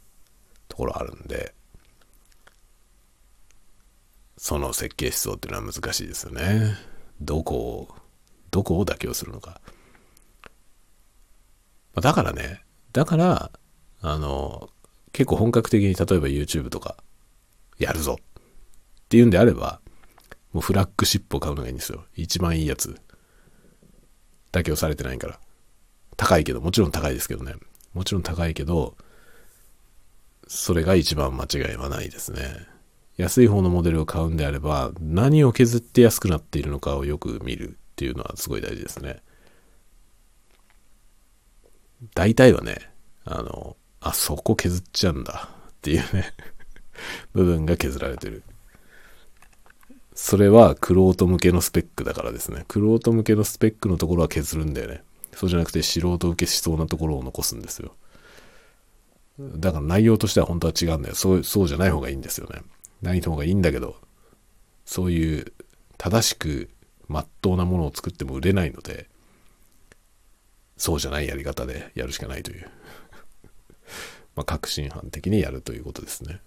[0.72, 1.54] ところあるんで、
[4.38, 6.76] その設計思想っていうのは難しいですよね。
[7.20, 7.96] どこを、
[8.50, 9.60] どこを妥協するのか。
[11.96, 12.64] だからね、
[12.94, 13.52] だから、
[14.02, 14.70] あの、
[15.12, 16.96] 結構本格的に例えば YouTube とか
[17.78, 18.24] やるぞっ
[19.10, 19.82] ていうんであれば、
[20.54, 22.06] もうフラッグシップを買うのがいいんですよ。
[22.16, 22.96] 一番いいやつ。
[24.54, 25.40] 妥協されてないから。
[26.16, 27.56] 高いけど、もちろん高いですけどね。
[27.94, 28.96] もちろん高いけど、
[30.54, 32.44] それが一番間違いはないですね。
[33.16, 39.22] 安い方のモデルを買うんであれば、何を削って安くなっているのかをよく見るっていうのはすごい大事ですね。
[42.16, 42.92] 大体はね、
[43.24, 46.34] あの、あ、そこ削っちゃうんだっていうね
[47.32, 48.44] 部分が削られてる。
[50.14, 52.66] それは、クロート向けのスペックだからですね。
[52.68, 55.02] クロート向けのスペックのところは削るんだよね。
[55.34, 57.96] そうじゃなくて、素人受けしそうなところを残すんですよ。
[59.56, 61.16] だから内容としては本当は違うんだよ。
[61.16, 62.62] そう、そうじゃない方がいいんですよね。
[63.02, 63.96] ない方がいいんだけど、
[64.86, 65.54] そういう
[65.98, 66.70] 正しく
[67.08, 69.08] 真っ当なものを作っても売れないので、
[70.78, 72.70] そうじゃないやり方でやるしかないという
[74.36, 76.42] まあ、革新犯的にやるということですね。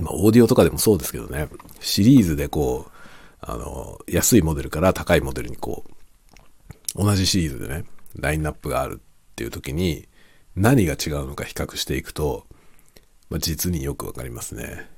[0.00, 1.48] まあ、オーディオとかでもそうですけどね、
[1.80, 2.92] シリーズでこう、
[3.40, 5.93] あの、安いモデルから高いモデルにこう、
[6.94, 7.84] 同じシリーズでね、
[8.16, 10.08] ラインナップがあるっていう時に、
[10.56, 12.46] 何が違うのか比較していくと、
[13.28, 14.88] まあ、実によくわかりますね。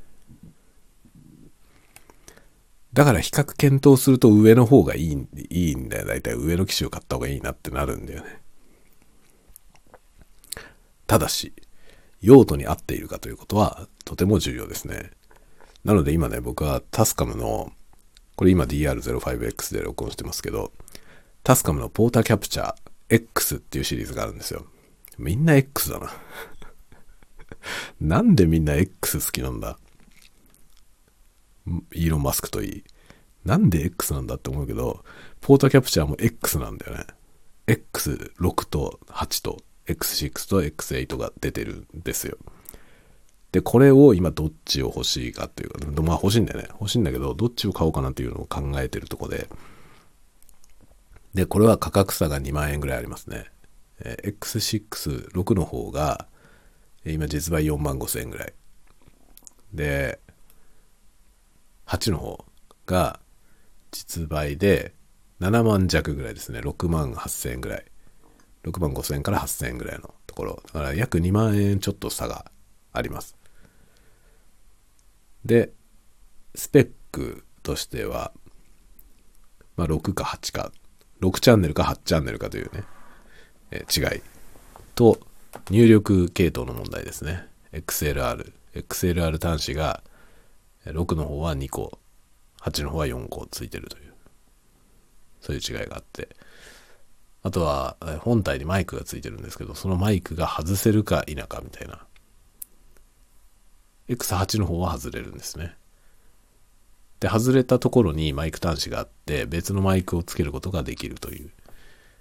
[2.92, 6.06] だから比較検討すると上の方がいいいいんだよ。
[6.06, 8.40] だいたい上の機種を買った方がいいなってなるんだよね。
[11.06, 11.52] ただし、
[12.20, 15.10] 用途に合っているかということはとても重要ですね。
[15.84, 17.70] なので今ね、僕はタスカムの、
[18.34, 20.72] これ今 DR05X で録音してますけど、
[21.46, 22.74] タスカムのポーターキャプチャー
[23.08, 24.66] X っていうシリーズがあるんですよ。
[25.16, 26.10] みんな X だな
[28.00, 29.78] なんでみんな X 好きなんだ？
[31.94, 32.84] イーロン・マスクといい。
[33.44, 35.04] なんで X なんだって思うけど、
[35.40, 37.06] ポーターキャプチャーも X なんだよね。
[37.68, 42.38] X6 と8と X6 と X8 が出てるんですよ。
[43.52, 46.66] で、これを今どっちを欲しいかっていうか、まあ欲しいんだよね。
[46.72, 49.48] 欲しいんだけど、どっちを買おうかなっていうのを考えてるとこで。
[51.36, 53.44] で、これは価格差が2万円ぐらいありますね。
[54.00, 56.28] え X6、6の方が、
[57.04, 58.54] 今実売4万5千円ぐらい。
[59.74, 60.18] で、
[61.84, 62.42] 8の方
[62.86, 63.20] が
[63.90, 64.94] 実売で
[65.40, 66.60] 7万弱ぐらいですね。
[66.60, 67.84] 6万8000円ぐらい。
[68.64, 70.62] 6万5000円から8000円ぐらいのところ。
[70.64, 72.50] だから約2万円ちょっと差が
[72.94, 73.36] あります。
[75.44, 75.74] で、
[76.54, 78.32] スペックとしては、
[79.76, 80.72] まあ、6か8か、
[81.20, 82.84] 6チャンネルか8チャンネルかというね、
[83.70, 84.22] え違い。
[84.94, 85.18] と、
[85.70, 87.46] 入力系統の問題ですね。
[87.72, 88.52] XLR。
[88.74, 90.02] XLR 端子が
[90.84, 91.98] 6の方は2個。
[92.60, 94.14] 8の方は4個ついてるという。
[95.40, 96.36] そういう違いがあって。
[97.42, 102.04] あとは本体にマイクがついてるんですけどそのマイクが外せるか否かみたいな。
[104.08, 105.76] X8 の方は外れるんですね。
[107.20, 111.50] で外れたところにマイク端子があって別のマイクをつけることができるという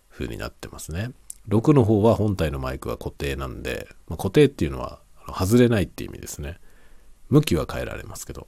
[0.09, 1.11] 風になってますね。
[1.49, 6.57] 6の方は本体のマイクは固定なんで、まあ、固定っていうのは外れないっていう意味ですね。
[7.29, 8.47] 向きは変えられますけど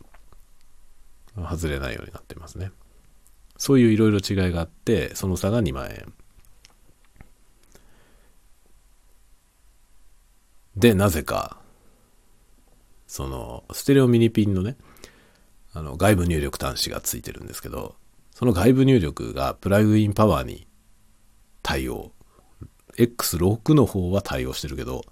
[1.35, 2.71] 外れないようになってますね。
[3.57, 6.13] そういういろいろ違いがあってその差が2万円。
[10.75, 11.57] でなぜか
[13.07, 14.77] そのステレオミニピンのね
[15.77, 17.97] あの外部入力端子がついてるんですけど
[18.31, 20.67] その外部入力がプラグインパワーに
[21.61, 22.13] 対応。
[22.97, 25.03] X6 の方は対応してるけど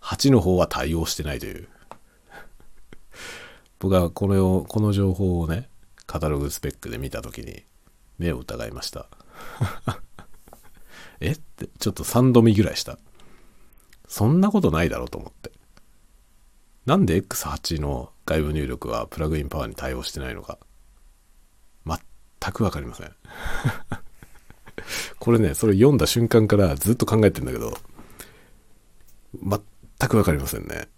[0.00, 1.68] 8の方は対応してないという。
[3.80, 5.68] 僕はこのこの情報をね
[6.06, 7.64] カタログスペックで見た時に
[8.18, 9.08] 目を疑いました。
[11.18, 12.96] えってちょっと3度見ぐらいした。
[14.06, 15.50] そんなことないだろうと思って。
[16.86, 20.58] なんで X8 の外部入力はプラグインパワーに対応してないのか。
[21.84, 23.12] 全く分かりません。
[25.20, 27.78] これねそれ読んだ瞬間からずっと考えてんだけど
[29.34, 29.60] 全
[30.08, 30.88] く分かりませんね。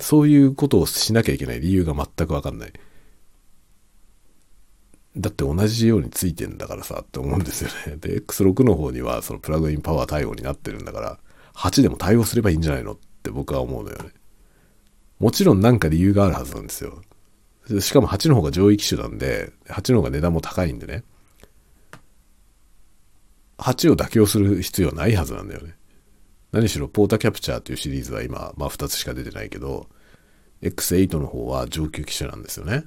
[0.00, 1.60] そういうことをしなきゃいけない。
[1.60, 2.72] 理由が全く分かんない。
[5.16, 7.96] だって同じようについてんだからさって思うんですよね。
[8.00, 11.18] で、X6 の方にはそのプラグインパワー対応になってるんだから、
[11.54, 12.92] 8でも対応すればいいんじゃないの？
[12.92, 14.10] って僕は思うのよね。
[15.18, 17.02] もちろんなんか理由があるはずなんですよ。
[17.80, 21.04] しかも8の方が上位機種なんで、8の方が値段も高いんでね。
[23.58, 25.74] 8を妥協する必要ないはずなんだよね。
[26.52, 29.88] 何しろポータキャプチャーというシリーズは今、まあ2つしか出てないけど、
[30.62, 32.84] X8 の方は上級機種なんですよね。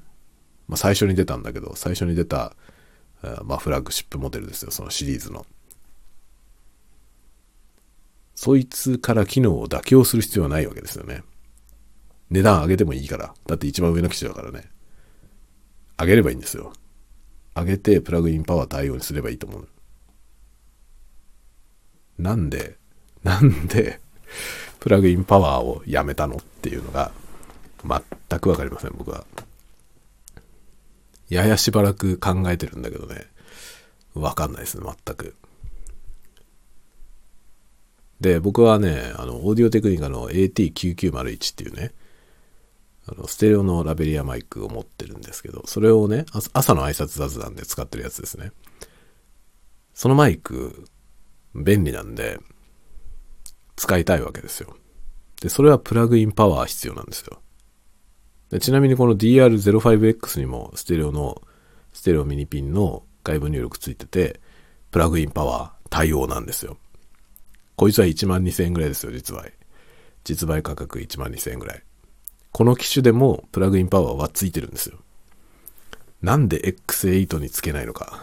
[0.68, 2.56] まあ、最初に出たんだけど、最初に出た、
[3.44, 5.46] まあ、フラッグシップモデルですよ、そのシリーズの。
[8.36, 11.24] そいつから機能を妥協する必要はないわけですよね。
[12.30, 13.34] 値段上げてもいいから。
[13.48, 14.70] だって一番上の機種だからね。
[16.00, 16.74] 上げればいいんですよ。
[17.56, 19.68] 上げてプラグインパワー対応にすればいいと思う。
[22.18, 22.78] なんで、
[23.24, 24.00] なんで、
[24.80, 27.12] プラグインパワーをやめたのっていうのが、
[27.84, 29.26] 全くわかりません、僕は。
[31.30, 33.28] ややしばらく考えてるんだけどね、
[34.14, 35.36] わかんないですね、全く。
[38.20, 41.94] で、僕はね、あの、オーディオテクニカの AT9901 っていうね、
[43.12, 48.52] あの、ステレオのラベリアマイクを持ってるんですけど、それをね、朝の挨拶雑談で使ってるやつですね。
[49.94, 50.86] そのマイク、
[51.56, 52.40] 便利なんで、
[53.76, 54.76] 使いたいわけですよ。
[55.42, 57.42] で、それはプラグインパワー必要なんですよ。
[58.52, 61.42] でちなみにこの DR05X にもステレオの、
[61.94, 64.40] ステレオミニピンの外部入力ついてて、
[64.92, 66.78] プラグインパワー対応なんですよ。
[67.76, 69.54] こいつは1万2000円ぐらいですよ、実売。
[70.24, 71.84] 実売価格1万2000円ぐらい。
[72.52, 74.98] この機種でもプラグインパワーはついてるんですよ。
[76.22, 78.22] なんで X8 につけないのか。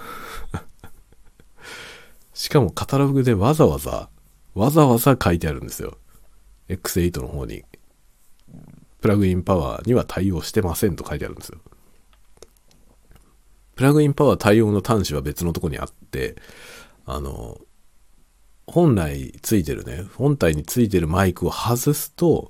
[2.34, 4.10] しかもカタログでわざわざ、
[4.54, 5.96] わざわざ書いてあるんですよ。
[6.68, 7.64] X8 の方に。
[9.00, 11.58] プラグインパワーには対応してませんと書いてあるんですよ。
[13.76, 16.36] プラグインパワー対応の端子は別のとこにあって、
[17.04, 17.60] あの、
[18.66, 22.48] 本来ついてるね、本体についてるマイクを外すと、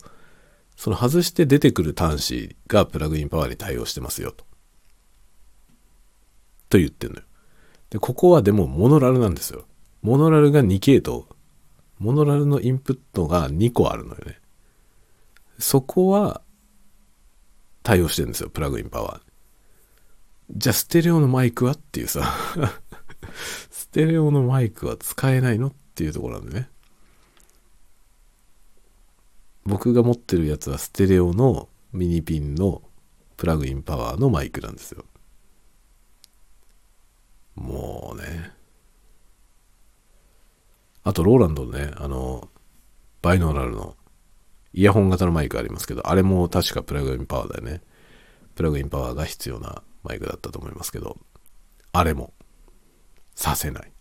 [0.76, 4.44] その外して出てくる端子がプラグインパワーに対応してますよと。
[6.68, 7.22] と言ってんのよ。
[7.90, 9.64] で、ここはでもモノラルなんですよ。
[10.02, 11.24] モノラルが2系統。
[11.98, 14.38] モノラルのインプットが2個あるのよね。
[15.58, 16.42] そこは
[17.82, 19.20] 対応してるんですよ、プラグインパワー。
[20.50, 22.32] じゃあステレオのマイクはっていうさ
[23.70, 26.70] ステレオのマイクは使えないのっていうところなんでね。
[29.66, 32.82] 僕が持ってるやつはステレオのミニピンの
[33.36, 35.04] プラグインパワーのマイクなんですよ。
[37.56, 38.52] もうね。
[41.02, 42.48] あと、ローランドのね、あの、
[43.22, 43.96] バイノーラルの
[44.72, 47.82] イヤホン型のマイクありますけど、あれも確かプラグインパワーだよね。
[48.54, 51.18] プラグインパワーが必要なマイクだったと思いますけど、
[51.92, 52.34] あれも、
[53.34, 53.95] させない。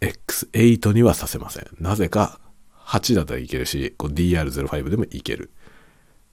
[0.00, 1.66] X8 にはさせません。
[1.80, 2.40] なぜか、
[2.86, 5.50] 8だったらいけるし、DR05 でもいける。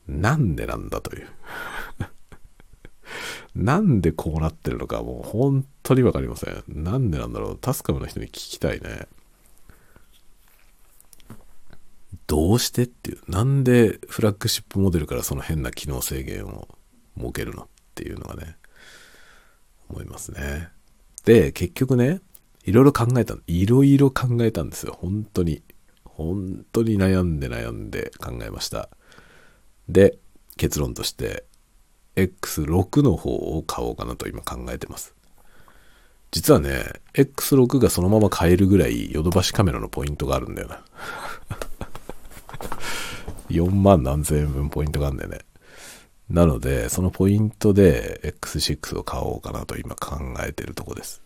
[0.08, 1.28] なんでなんだという。
[3.56, 6.64] なんでこうなってるのかもう本当にわかりません。
[6.68, 7.58] なんでなんだろう。
[7.58, 9.08] タスカムの人に聞きたいね。
[12.28, 13.20] どうしてっていう。
[13.28, 16.68] なんでフラッグシップモデルからその変な機能制限を
[17.18, 18.58] 設けるのっていうのがね、
[19.90, 20.70] 思いますね。
[21.24, 22.22] で、結局ね、
[22.66, 24.98] いろいろ考えた、いろいろ考えたんですよ。
[25.00, 25.62] 本当に。
[26.04, 28.90] 本当に悩んで悩んで考えました。
[29.88, 30.18] で、
[30.58, 31.46] 結論として、
[32.16, 35.14] X6 の方を買おうかなと今考えてます。
[36.32, 40.84] 実はね、X6 がそのまま買えるぐらいヨドバシカメラのポイントがあるんだよな。
[43.50, 45.40] 4万何千円分ポイントがあるんだよね。
[46.30, 51.25] なので、そのポイントで X6 を買おうかなと今考えてるとこです。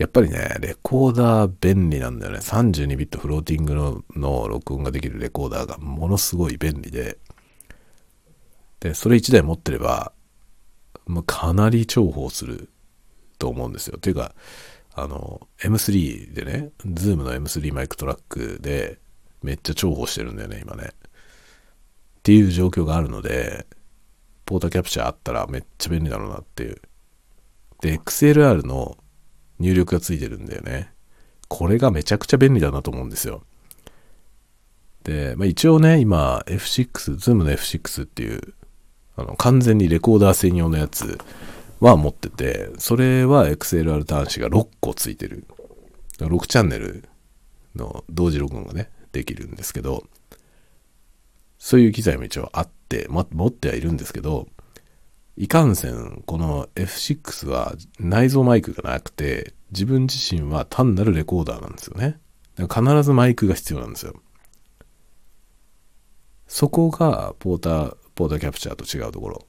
[0.00, 2.38] やっぱりね、レコーダー便利なんだよね。
[2.38, 7.18] 32ビット floating のの録音ができるレコーダーがものすごい便利で、
[8.80, 10.12] で、それ1台持ってれば、
[11.06, 12.70] もうかなり重宝する
[13.38, 13.98] と思うんですよ。
[13.98, 14.34] ていうか、
[14.94, 18.98] あの、M3 でね、ズームの M3 マイクトラックで
[19.42, 20.92] めっちゃ重宝してるんだよね、今ね。
[20.94, 23.66] っていう状況があるので、
[24.46, 26.80] ポータキャプチャーあったらめっちゃ便利だろうなっていう。
[27.82, 28.96] で、XLR の
[29.60, 30.92] 入力がついてるんだよね。
[31.48, 33.42] これがめちゃくちゃ便利だなと思うんですよ。
[35.04, 38.54] で、まあ、一応ね、今 F6、ズームの F6 っていう、
[39.16, 41.18] あの、完全にレコーダー専用のやつ
[41.80, 45.46] は持ってて、それは XLR 端子が6個ついてる。
[46.18, 47.04] 6チャンネル
[47.74, 50.04] の同時録音がね、できるんですけど、
[51.58, 54.48] そういう機材も一応あって、ま、持ってはいるんですけど、
[55.40, 62.20] いかんせん、この F6 は内蔵マイクがなくて、自分自身は単なるレコーダーなんですよね。
[62.56, 64.20] だから必ずマイクが必要なんですよ。
[66.46, 69.46] そこがポーター、ポーターキャプチャーと違うところ。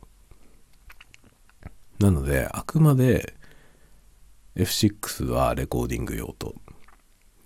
[1.99, 3.33] なので、あくまで
[4.55, 6.55] F6 はレコーディング用と。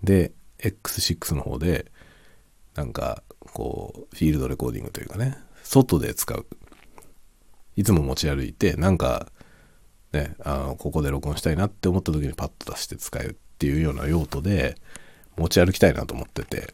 [0.03, 1.91] で、X6 の方で、
[2.75, 6.45] なんか、こう、フィールドレコーディングというかね、外で使う。
[7.75, 9.27] いつも持ち歩いて、なんか、
[10.13, 14.75] ね、あの、ここで録音したいなって思った時にパッと出して使えるっていうような用途で、
[15.37, 16.73] 持ち歩きたいなと思ってて、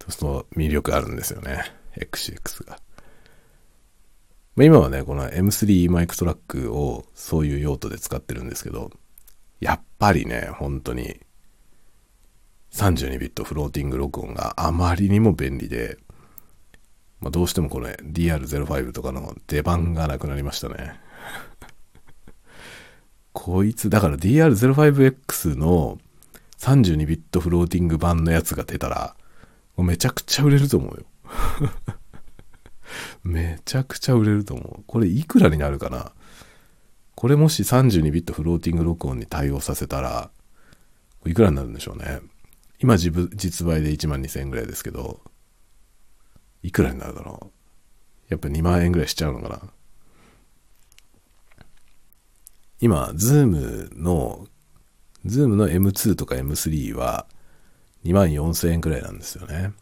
[0.00, 1.64] そうすると魅力あるんですよね。
[1.96, 2.78] X6 が。
[4.56, 8.90] まあ、今はね、この M3 マイクトラックをそういう用途で使ってるんですけど、
[9.60, 11.20] やっぱりね、本当に
[12.72, 15.98] 32ビットフローティング録音があまりにも便利で、
[17.20, 20.98] まあ、どうしてもこれ DR05 とかの出番がなくなりましたね。
[23.32, 25.98] こいつ、だから DR05X の
[26.58, 29.16] 32ビットフローティング版のやつが出たら、
[29.76, 31.06] もうめちゃくちゃ売れると思うよ。
[33.22, 34.84] めちゃくちゃ売れると思う。
[34.86, 36.12] これいくらになるかな？
[37.14, 40.30] これもし32ビットフローティング録音に対応させたら、
[41.26, 42.20] いくらになるんでしょうね。
[42.78, 43.22] 今実
[43.66, 45.20] 売で1万2000円ぐらいですけど、
[46.62, 47.50] いくらになるだろう。
[48.28, 49.60] やっぱ2万円ぐらいしちゃうのかな。
[52.80, 54.46] 今、ズームの、
[55.26, 57.26] ズームの M2 とか M3 は
[58.04, 59.72] 2万4000円くらいなんですよね。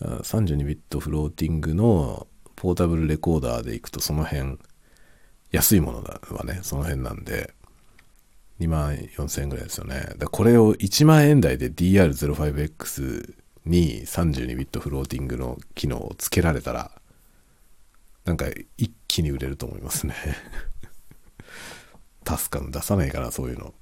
[0.00, 4.58] 32ビット floating のポータブルレコーダーでいくとその辺、
[5.50, 7.54] 安いものだはね、その辺なんで、
[8.60, 10.14] 2万4000円ぐらいですよね。
[10.18, 16.90] だこれを1万円台で DR05X に32ビットフローティングの機能をつけられたら、
[18.24, 18.46] なんか
[18.76, 20.14] 一気に売れると思いますね
[22.24, 23.74] タスカム出さないかな、そういうの。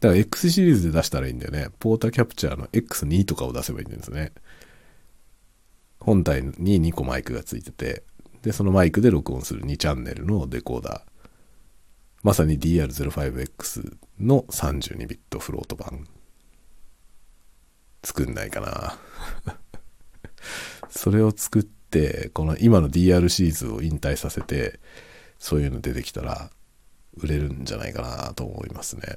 [0.00, 1.68] だから X シリーズで出したらいいんだよね。
[1.78, 4.32] ポータキャプチャーの X2 とかを出せばいいんですね。
[5.98, 8.04] 本体に2個マイクがついてて、
[8.42, 11.02] で、そのマイクで録音する2チャンネルのデコーダー。
[12.22, 16.06] まさに DR05X の32ビットフロート版。
[18.04, 18.98] 作んないかな。
[20.90, 24.78] それを作って、この今の DR シリーズを引退させて、
[25.38, 26.50] そういうの出てきたら
[27.16, 29.16] 売れるんじゃないかなと思いますね。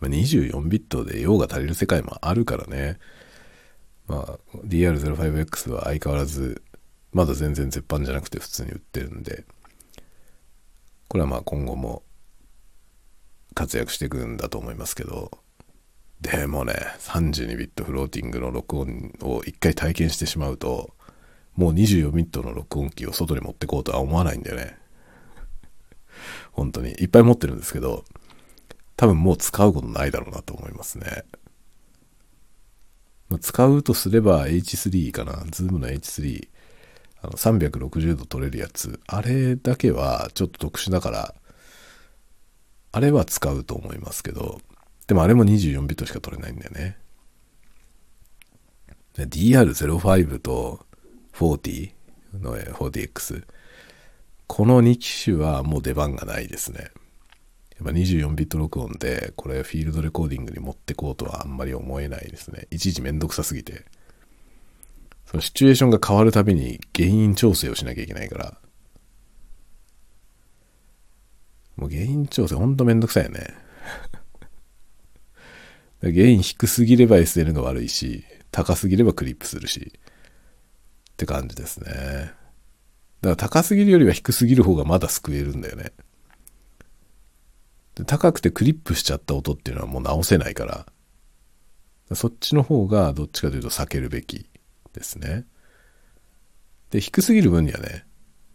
[0.00, 2.98] まあ、24ビットで用が足りる世界もあるからね。
[4.06, 6.62] まあ、DR05X は相変わらず、
[7.12, 9.44] まだ全然絶版じゃなくて普通に売ってるんで、
[11.08, 12.02] これはまあ今後も
[13.58, 15.32] 活躍していくんだと思いますけど、
[16.20, 20.94] でもね、32ビットフローティングの録音を一回体験してしまうと、
[21.56, 24.78] もう24ビットの録音機を外に持ってこうとは思わないんだよね。
[26.52, 26.90] 本当に。
[26.92, 28.04] いっぱい持ってるんですけど、
[28.96, 31.24] 多分もう使うことないだろうなと思いますね。
[33.40, 35.44] 使うとすれば H3 かな。
[35.50, 36.48] ズームの H3。
[37.22, 39.00] あの360度撮れるやつ。
[39.08, 41.34] あれだけはちょっと特殊だから、
[42.92, 44.60] あれは使うと思いますけど、
[45.06, 46.98] でもあれも24ビットしか撮れないんだよね。
[49.16, 50.86] DR05 と
[51.32, 51.90] 40
[52.40, 53.44] の 40X。
[54.46, 56.90] この2機種はもう出番がないですね。
[57.76, 62.66] やっぱ24ビット録音でこれフィールドレコーディングに持ってこうとはあんまり思えないですね。
[62.70, 63.84] いちいちめんどくさすぎて。
[65.26, 68.58] そのシチュエーションが変わるたびに原因調整をしなきゃいけないから。
[71.78, 73.54] もう原因調整ほんとめんどくさいよね。
[76.02, 79.92] 原因低すぎれば SN が悪いし、高すぎればクリップするし。
[81.12, 81.90] って感じですね。
[81.90, 82.32] だか
[83.22, 85.92] ら高すぎるよりは低すぎる方がまだ救えるんだよね。
[87.94, 90.86] で高くてクリップしちゃった音っていうのはもう直せないから、
[92.16, 94.48] そっちの方がどっちかというと避けるべき
[94.92, 95.46] ですね。
[96.90, 98.04] で、低すぎる分にはね、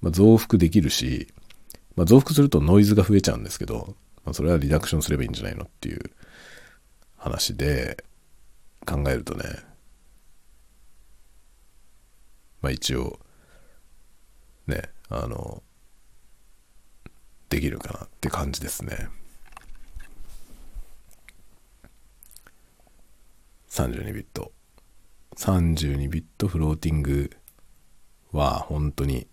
[0.01, 1.32] まあ、増幅できるし、
[1.95, 6.01] まあ、増幅するとノイズが増えちゃうんですけど、まあ、それはリダクションすればいいんじゃないのっていう
[7.17, 8.03] 話で
[8.85, 9.43] 考えるとね、
[12.61, 13.19] まあ一応、
[14.67, 15.61] ね、あの、
[17.49, 19.09] できるかなって感じですね。
[23.69, 24.51] 32ビット。
[25.35, 27.31] 32ビットフローティング
[28.31, 29.27] は本当に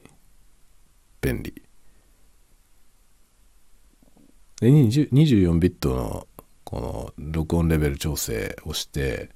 [1.20, 1.62] 便利。
[4.60, 6.26] で、24ビットの
[6.64, 9.30] この録音レベル調整をして、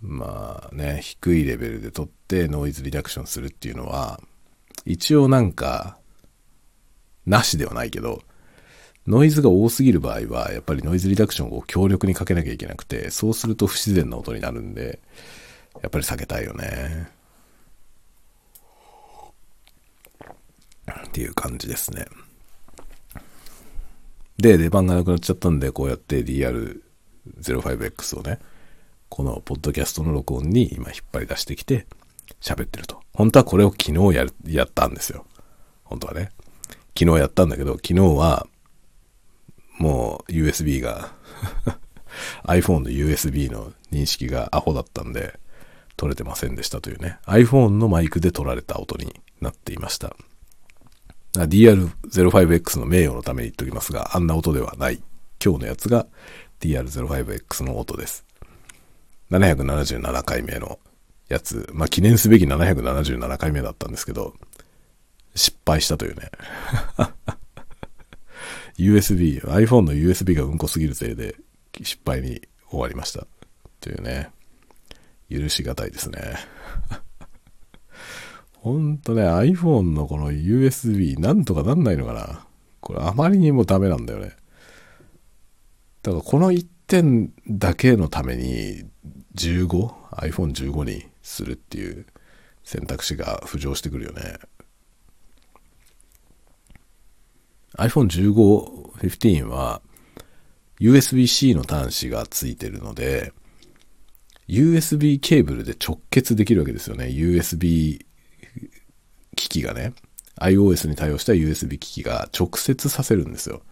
[0.00, 4.20] まあね、低いレベルで撮ってノイズリダクションするっていうのは、
[4.84, 5.98] 一応なんか、
[7.26, 8.22] なしではないけど、
[9.06, 15.00] ノイズが多すぎる場合は、やっぱりノイズリダクションを強力にかけなきゃいけなくて、そうすると不自然な音になるんで、
[15.82, 17.08] やっぱり避けたいよね。
[21.06, 22.06] っていう感じですね。
[24.38, 28.38] で、出番がなくなっちゃったんで、こうやって DR05X をね、
[29.08, 31.86] このポッドキャストの録音に今引っ張り出してきて
[32.40, 33.00] 喋ってると。
[33.14, 35.26] 本当はこれを昨日や、やったんですよ。
[35.84, 36.30] 本当はね。
[36.98, 38.46] 昨日やったんだけど、昨日は
[39.78, 41.12] もう USB が
[42.44, 45.38] iPhone の USB の認識がアホだったんで
[45.96, 47.18] 撮れてませんでしたというね。
[47.26, 50.14] iPhone のマイクで撮られた音になっていました。
[51.46, 55.02] DR05X の名誉のために言っておきますが、あんな音ではない。
[55.44, 56.06] 今日のやつが
[56.60, 58.24] DR05X の音です。
[59.30, 60.78] 777回目の
[61.28, 64.34] やつ、まあ、記念すべき777回目だったんですけど、
[65.34, 66.30] 失敗したというね。
[68.78, 71.36] USB、iPhone の USB がうんこすぎるせいで
[71.82, 73.26] 失敗に終わりました。
[73.80, 74.30] というね。
[75.30, 76.18] 許しがたいですね。
[78.68, 82.44] ほんとね、iPhone のこの USB なんとかなんないのかな
[82.80, 84.36] これあまりにもダメなんだよね。
[86.02, 88.84] だからこの1点だけのために
[89.36, 92.04] 15?iPhone15 にするっていう
[92.62, 94.38] 選択肢が浮上してくるよね。
[97.78, 99.80] iPhone15、15は
[100.78, 103.32] USB-C の端子がついてるので、
[104.46, 107.06] USB ケーブルで直結できるわけですよね。
[107.06, 108.04] USB
[109.38, 109.94] 機器がね。
[110.40, 113.62] iOS に対応した USB 機器が直接させるんですよ。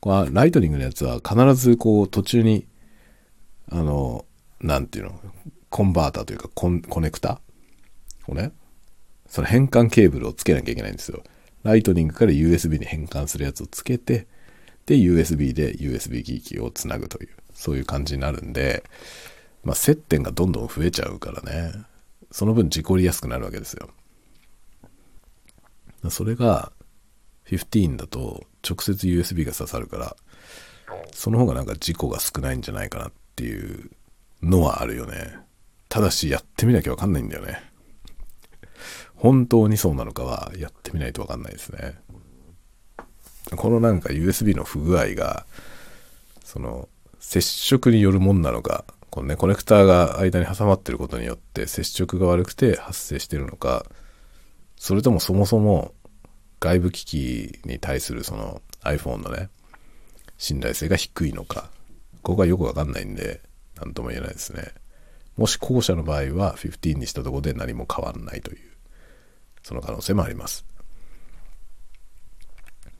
[0.00, 2.66] これライトニングのやつは必ずこう途中に、
[3.70, 4.24] あの、
[4.60, 5.20] なんていうの、
[5.70, 7.40] コンバーターというかコネクタ
[8.26, 8.52] をね、
[9.28, 11.22] その変換ケーブルをつけなきゃいけないんですよ。
[11.62, 14.26] ライトニングから USB に変換するやつをつけて、
[14.86, 18.84] で、USB で USB 機器をつなぐという、そういう感じになるんで、
[19.64, 21.72] まあ、接点がどんどん増えちゃうからね、
[22.30, 23.90] その分事故りやすくなるわけですよ。
[26.10, 26.72] それが、
[27.46, 30.16] 15だと直接 USB が刺さるから、
[31.12, 33.90] その方がなんか事故が少ないんじゃないかなっていう
[34.42, 35.38] のはあるよね。
[35.88, 37.60] ただしやってみなきゃわかんないんだよね。
[39.14, 41.98] 本当にそうなのかはやってみないとわかんないですね。
[43.54, 45.46] このなんか USB の不具合が、
[46.44, 46.88] その
[47.20, 53.86] 接触によるもんなのか、このね、コネクターが間に挟まってることによって接触が悪くて発生してるのか、
[54.86, 55.94] それともそもそも
[56.60, 59.48] 外部機器に対するその iPhone のね、
[60.38, 61.70] 信頼性が低いのか、
[62.22, 63.40] ここはよくわかんないんで、
[63.74, 64.62] なんとも言えないですね。
[65.36, 68.58] もし後者の場合は15にしたところで何も変わんないという、
[69.64, 70.64] その可能性もあります。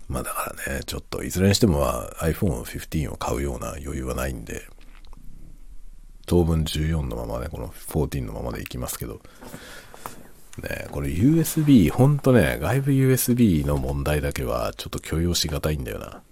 [0.08, 1.84] まあだからね、ちょっといずれにしても
[2.20, 4.66] iPhone15 を買うような余裕はないんで、
[6.26, 9.20] 当分14のままね、この14のままでいきますけど、
[10.62, 16.22] ね、これ USB、ほんとね、外部 USB の問題だけはちょっと許容しがたいんだよな。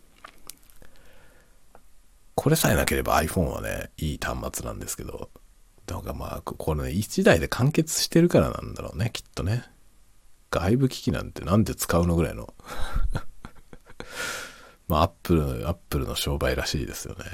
[2.35, 5.31] これさえなければ iPhone はね、いい端末なんですけど、
[5.87, 9.65] だからまあ、これね、1台で完結してるからなんだろうね、きっとね。
[10.51, 12.55] 外部機器なんてなんで使うのぐらいの
[14.87, 17.25] まあ、アップル、アップルの商売らしいですよね。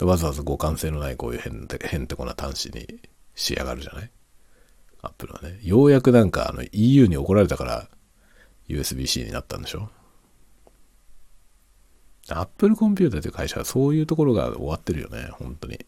[0.00, 3.00] わざわざ互換性のないこういう変て変てこな端子に
[3.34, 4.10] したがるじゃない
[5.02, 5.58] アップルはね。
[5.62, 7.88] ようやくなんかあの EU に怒られたから
[8.68, 9.90] USB-C になったんでしょ？
[12.28, 15.84] アップルコンピューターという会社はそういうところが終わってるよね、本当に。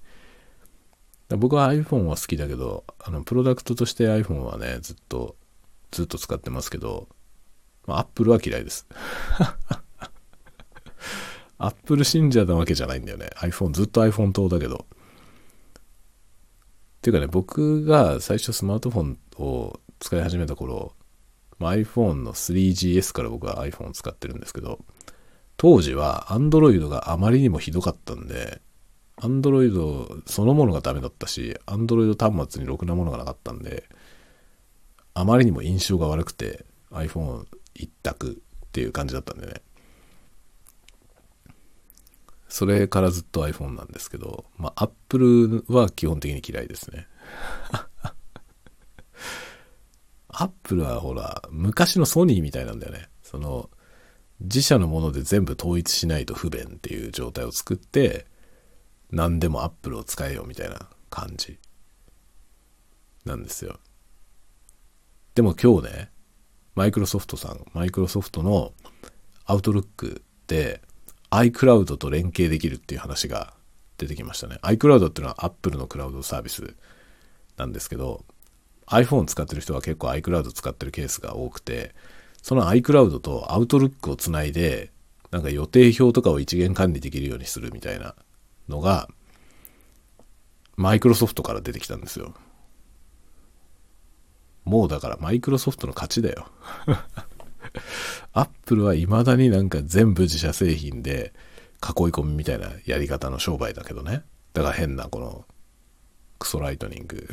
[1.39, 5.37] 僕は iPhone は好きだけど、あの、プロダクトとして iPhone はね、ずっと、
[5.93, 7.09] ずっと使ってますけど、
[7.87, 8.87] まあ、Apple は嫌いです。
[11.57, 13.31] アップル信者なわけじゃないんだよね。
[13.37, 14.87] iPhone、ずっと iPhone 党だけど。
[17.05, 20.95] ていうかね、僕が最初スマートフォンを使い始めた頃、
[21.59, 24.79] まあ、iPhone の 3GS から僕は iPhone を使ってるんですけど、
[25.59, 28.63] 当時は Android があまりにもひどかったんで、
[29.19, 33.85] Android そのものがダメだったし、Android 端末にろくなものがなかったんで、
[35.13, 37.45] あまりにも印象が悪くて iPhone
[37.75, 39.61] 一択っていう感じだったんでね。
[42.55, 47.09] それからずっと iPhone なんですけど、まあ、Apple は基本的に嫌いですね。
[50.29, 53.09] Apple はほら、昔のソニーみたいなんだよね。
[53.25, 53.71] その、
[54.39, 58.25] 自社のもので全部統一しないと不便っていう状態を作って、
[59.11, 61.59] 何でも Apple を使えよみたいな感じ
[63.25, 63.81] なんですよ。
[65.35, 66.13] でも今日ね、
[66.77, 68.75] マイクロソフトさん、マイクロソフトの
[69.45, 70.81] アウトルックで
[71.35, 73.55] iCloud と連携できるっていう話が
[73.99, 74.59] 出てきましたね。
[74.63, 76.75] iCloud っていうのは Apple のクラウドサービス
[77.57, 78.25] なんですけど、
[78.87, 81.95] iPhone 使ってる人は結構 iCloud 使ってるケースが多くて、
[82.43, 84.93] その iCloud と Outlook をつないで、
[85.31, 88.15] なんか予定表とかを一元管理できるようにするみたいな
[88.69, 89.09] のが、
[90.77, 92.35] マイクロソフトから出てきたんですよ。
[94.65, 96.47] もうだからマイクロソフトの勝ちだよ。
[98.33, 101.33] アップルは未だになんか全部自社製品で
[101.83, 104.25] 囲い込みみたいなやり方の商売だけどね。
[104.53, 105.45] だから変なこの
[106.39, 107.29] クソライトニング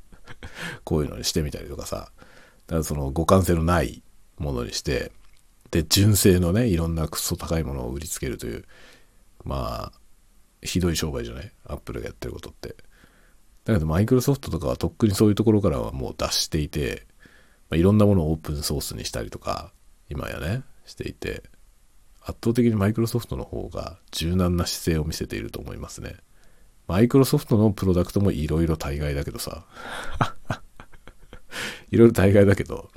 [0.84, 2.10] こういうのにしてみたりとかさ。
[2.66, 4.02] だからその互換性のない
[4.36, 5.10] ものにして、
[5.70, 8.64] で、純正のね、いろんなクソ高いものを売りつけるという、
[9.44, 10.00] まあ、
[10.62, 11.52] ひどい商売じゃない？
[11.64, 12.76] アップルがやってることって。
[13.64, 17.06] だけどマイクロソフトとかはとっくにそういうところからはもう脱していて、
[17.70, 19.72] まあ、いろんなものをオープンソースにしたりとか、
[20.08, 21.42] 今やね、していて、
[22.22, 26.16] 圧倒的にマイクロソフトの方が柔軟な姿勢を見せていると思いますね。
[26.86, 29.66] マイクロソフトのプロダクトもいろいろ大概だけどさ。
[31.90, 32.90] いろいろ大概だけど、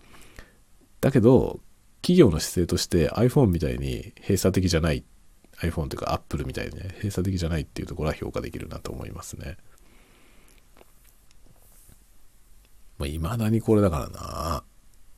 [0.99, 1.61] だけど、
[2.01, 5.03] 企業の姿勢として iPhone みたいに閉鎖的じゃない
[5.61, 9.57] iPhone というか Apple みたいにね閉鎖的じゃないっていうところは評価できるなと思いますね
[13.01, 14.63] まあ未だにこれだからな。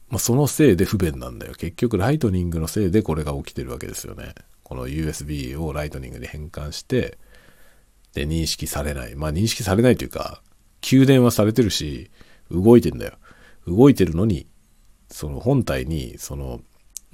[0.09, 1.53] まあそのせいで不便なんだよ。
[1.53, 4.33] 結局ライトニングのせいでこれが起きてるわけですよね。
[4.63, 7.17] この USB をライトニングに変換して
[8.13, 9.15] で認識されない。
[9.15, 10.41] まあ認識されないというか
[10.81, 12.11] 給電はされてるし
[12.49, 13.13] 動いてんだよ。
[13.67, 14.47] 動いてるのに
[15.09, 16.61] その本体にその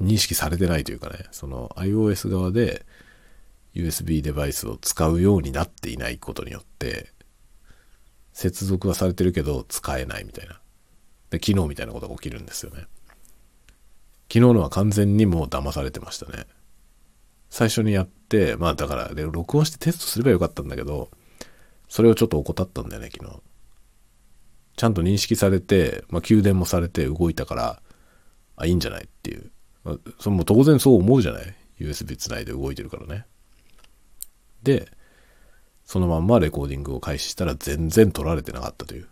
[0.01, 2.86] 認識されてないというかね、その iOS 側で
[3.76, 7.11] USB デバイスを使うようになっていないことによって、
[8.39, 10.61] 接続はされてるけど使えないみたいな。
[11.29, 12.85] で、昨日みたいなことが起きるんですよね。
[14.31, 16.45] 昨日のは完全にもう騙されてましたね。
[17.49, 21.09] 最初にやって、まあだから、で、録音してテストすればよかったんだけど、
[21.89, 23.41] それをちょっと怠ったんだよね、昨日。
[24.77, 27.81] ちゃんと認識されて、まあ、給電もされて動いたから、
[28.55, 29.51] あ、いいんじゃないっていう。
[29.83, 33.25] まあ、それも当然そう思うじゃない ?USB つないで動いてるからね。
[34.63, 34.89] で、
[35.89, 39.07] そのまんまレコーディングを開始したら全然撮られてなかったという。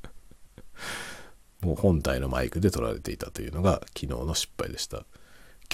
[1.64, 5.06] もう本体のマイクで撮られていたというのが昨日の失敗でした。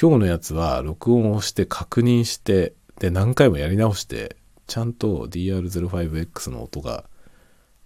[0.00, 4.36] 今日のやつは録音をして確認して、で何回もやり直して、
[4.68, 7.10] ちゃんと DR05X の音が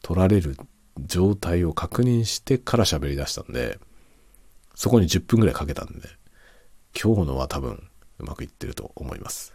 [0.02, 0.59] 取られる
[1.07, 3.78] 状態を確認してから喋り出したんで、
[4.74, 6.11] そこに10分ぐらいかけたんで、
[7.02, 7.88] 今日のは多分
[8.18, 9.53] うまくいってると思います。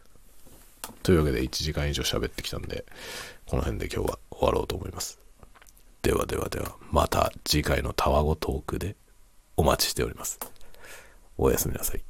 [1.04, 2.86] というわけで1時間以上喋ってきたんで、
[3.46, 5.20] この辺で今日は終わろうと思います。
[6.02, 8.96] ではではでは、また次回のタワゴトークで
[9.58, 10.40] お待ちしております。
[11.38, 12.04] おやすみなさい。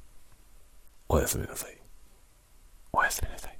[1.07, 1.77] おやすみなさい。
[2.93, 3.58] おやすみなさい。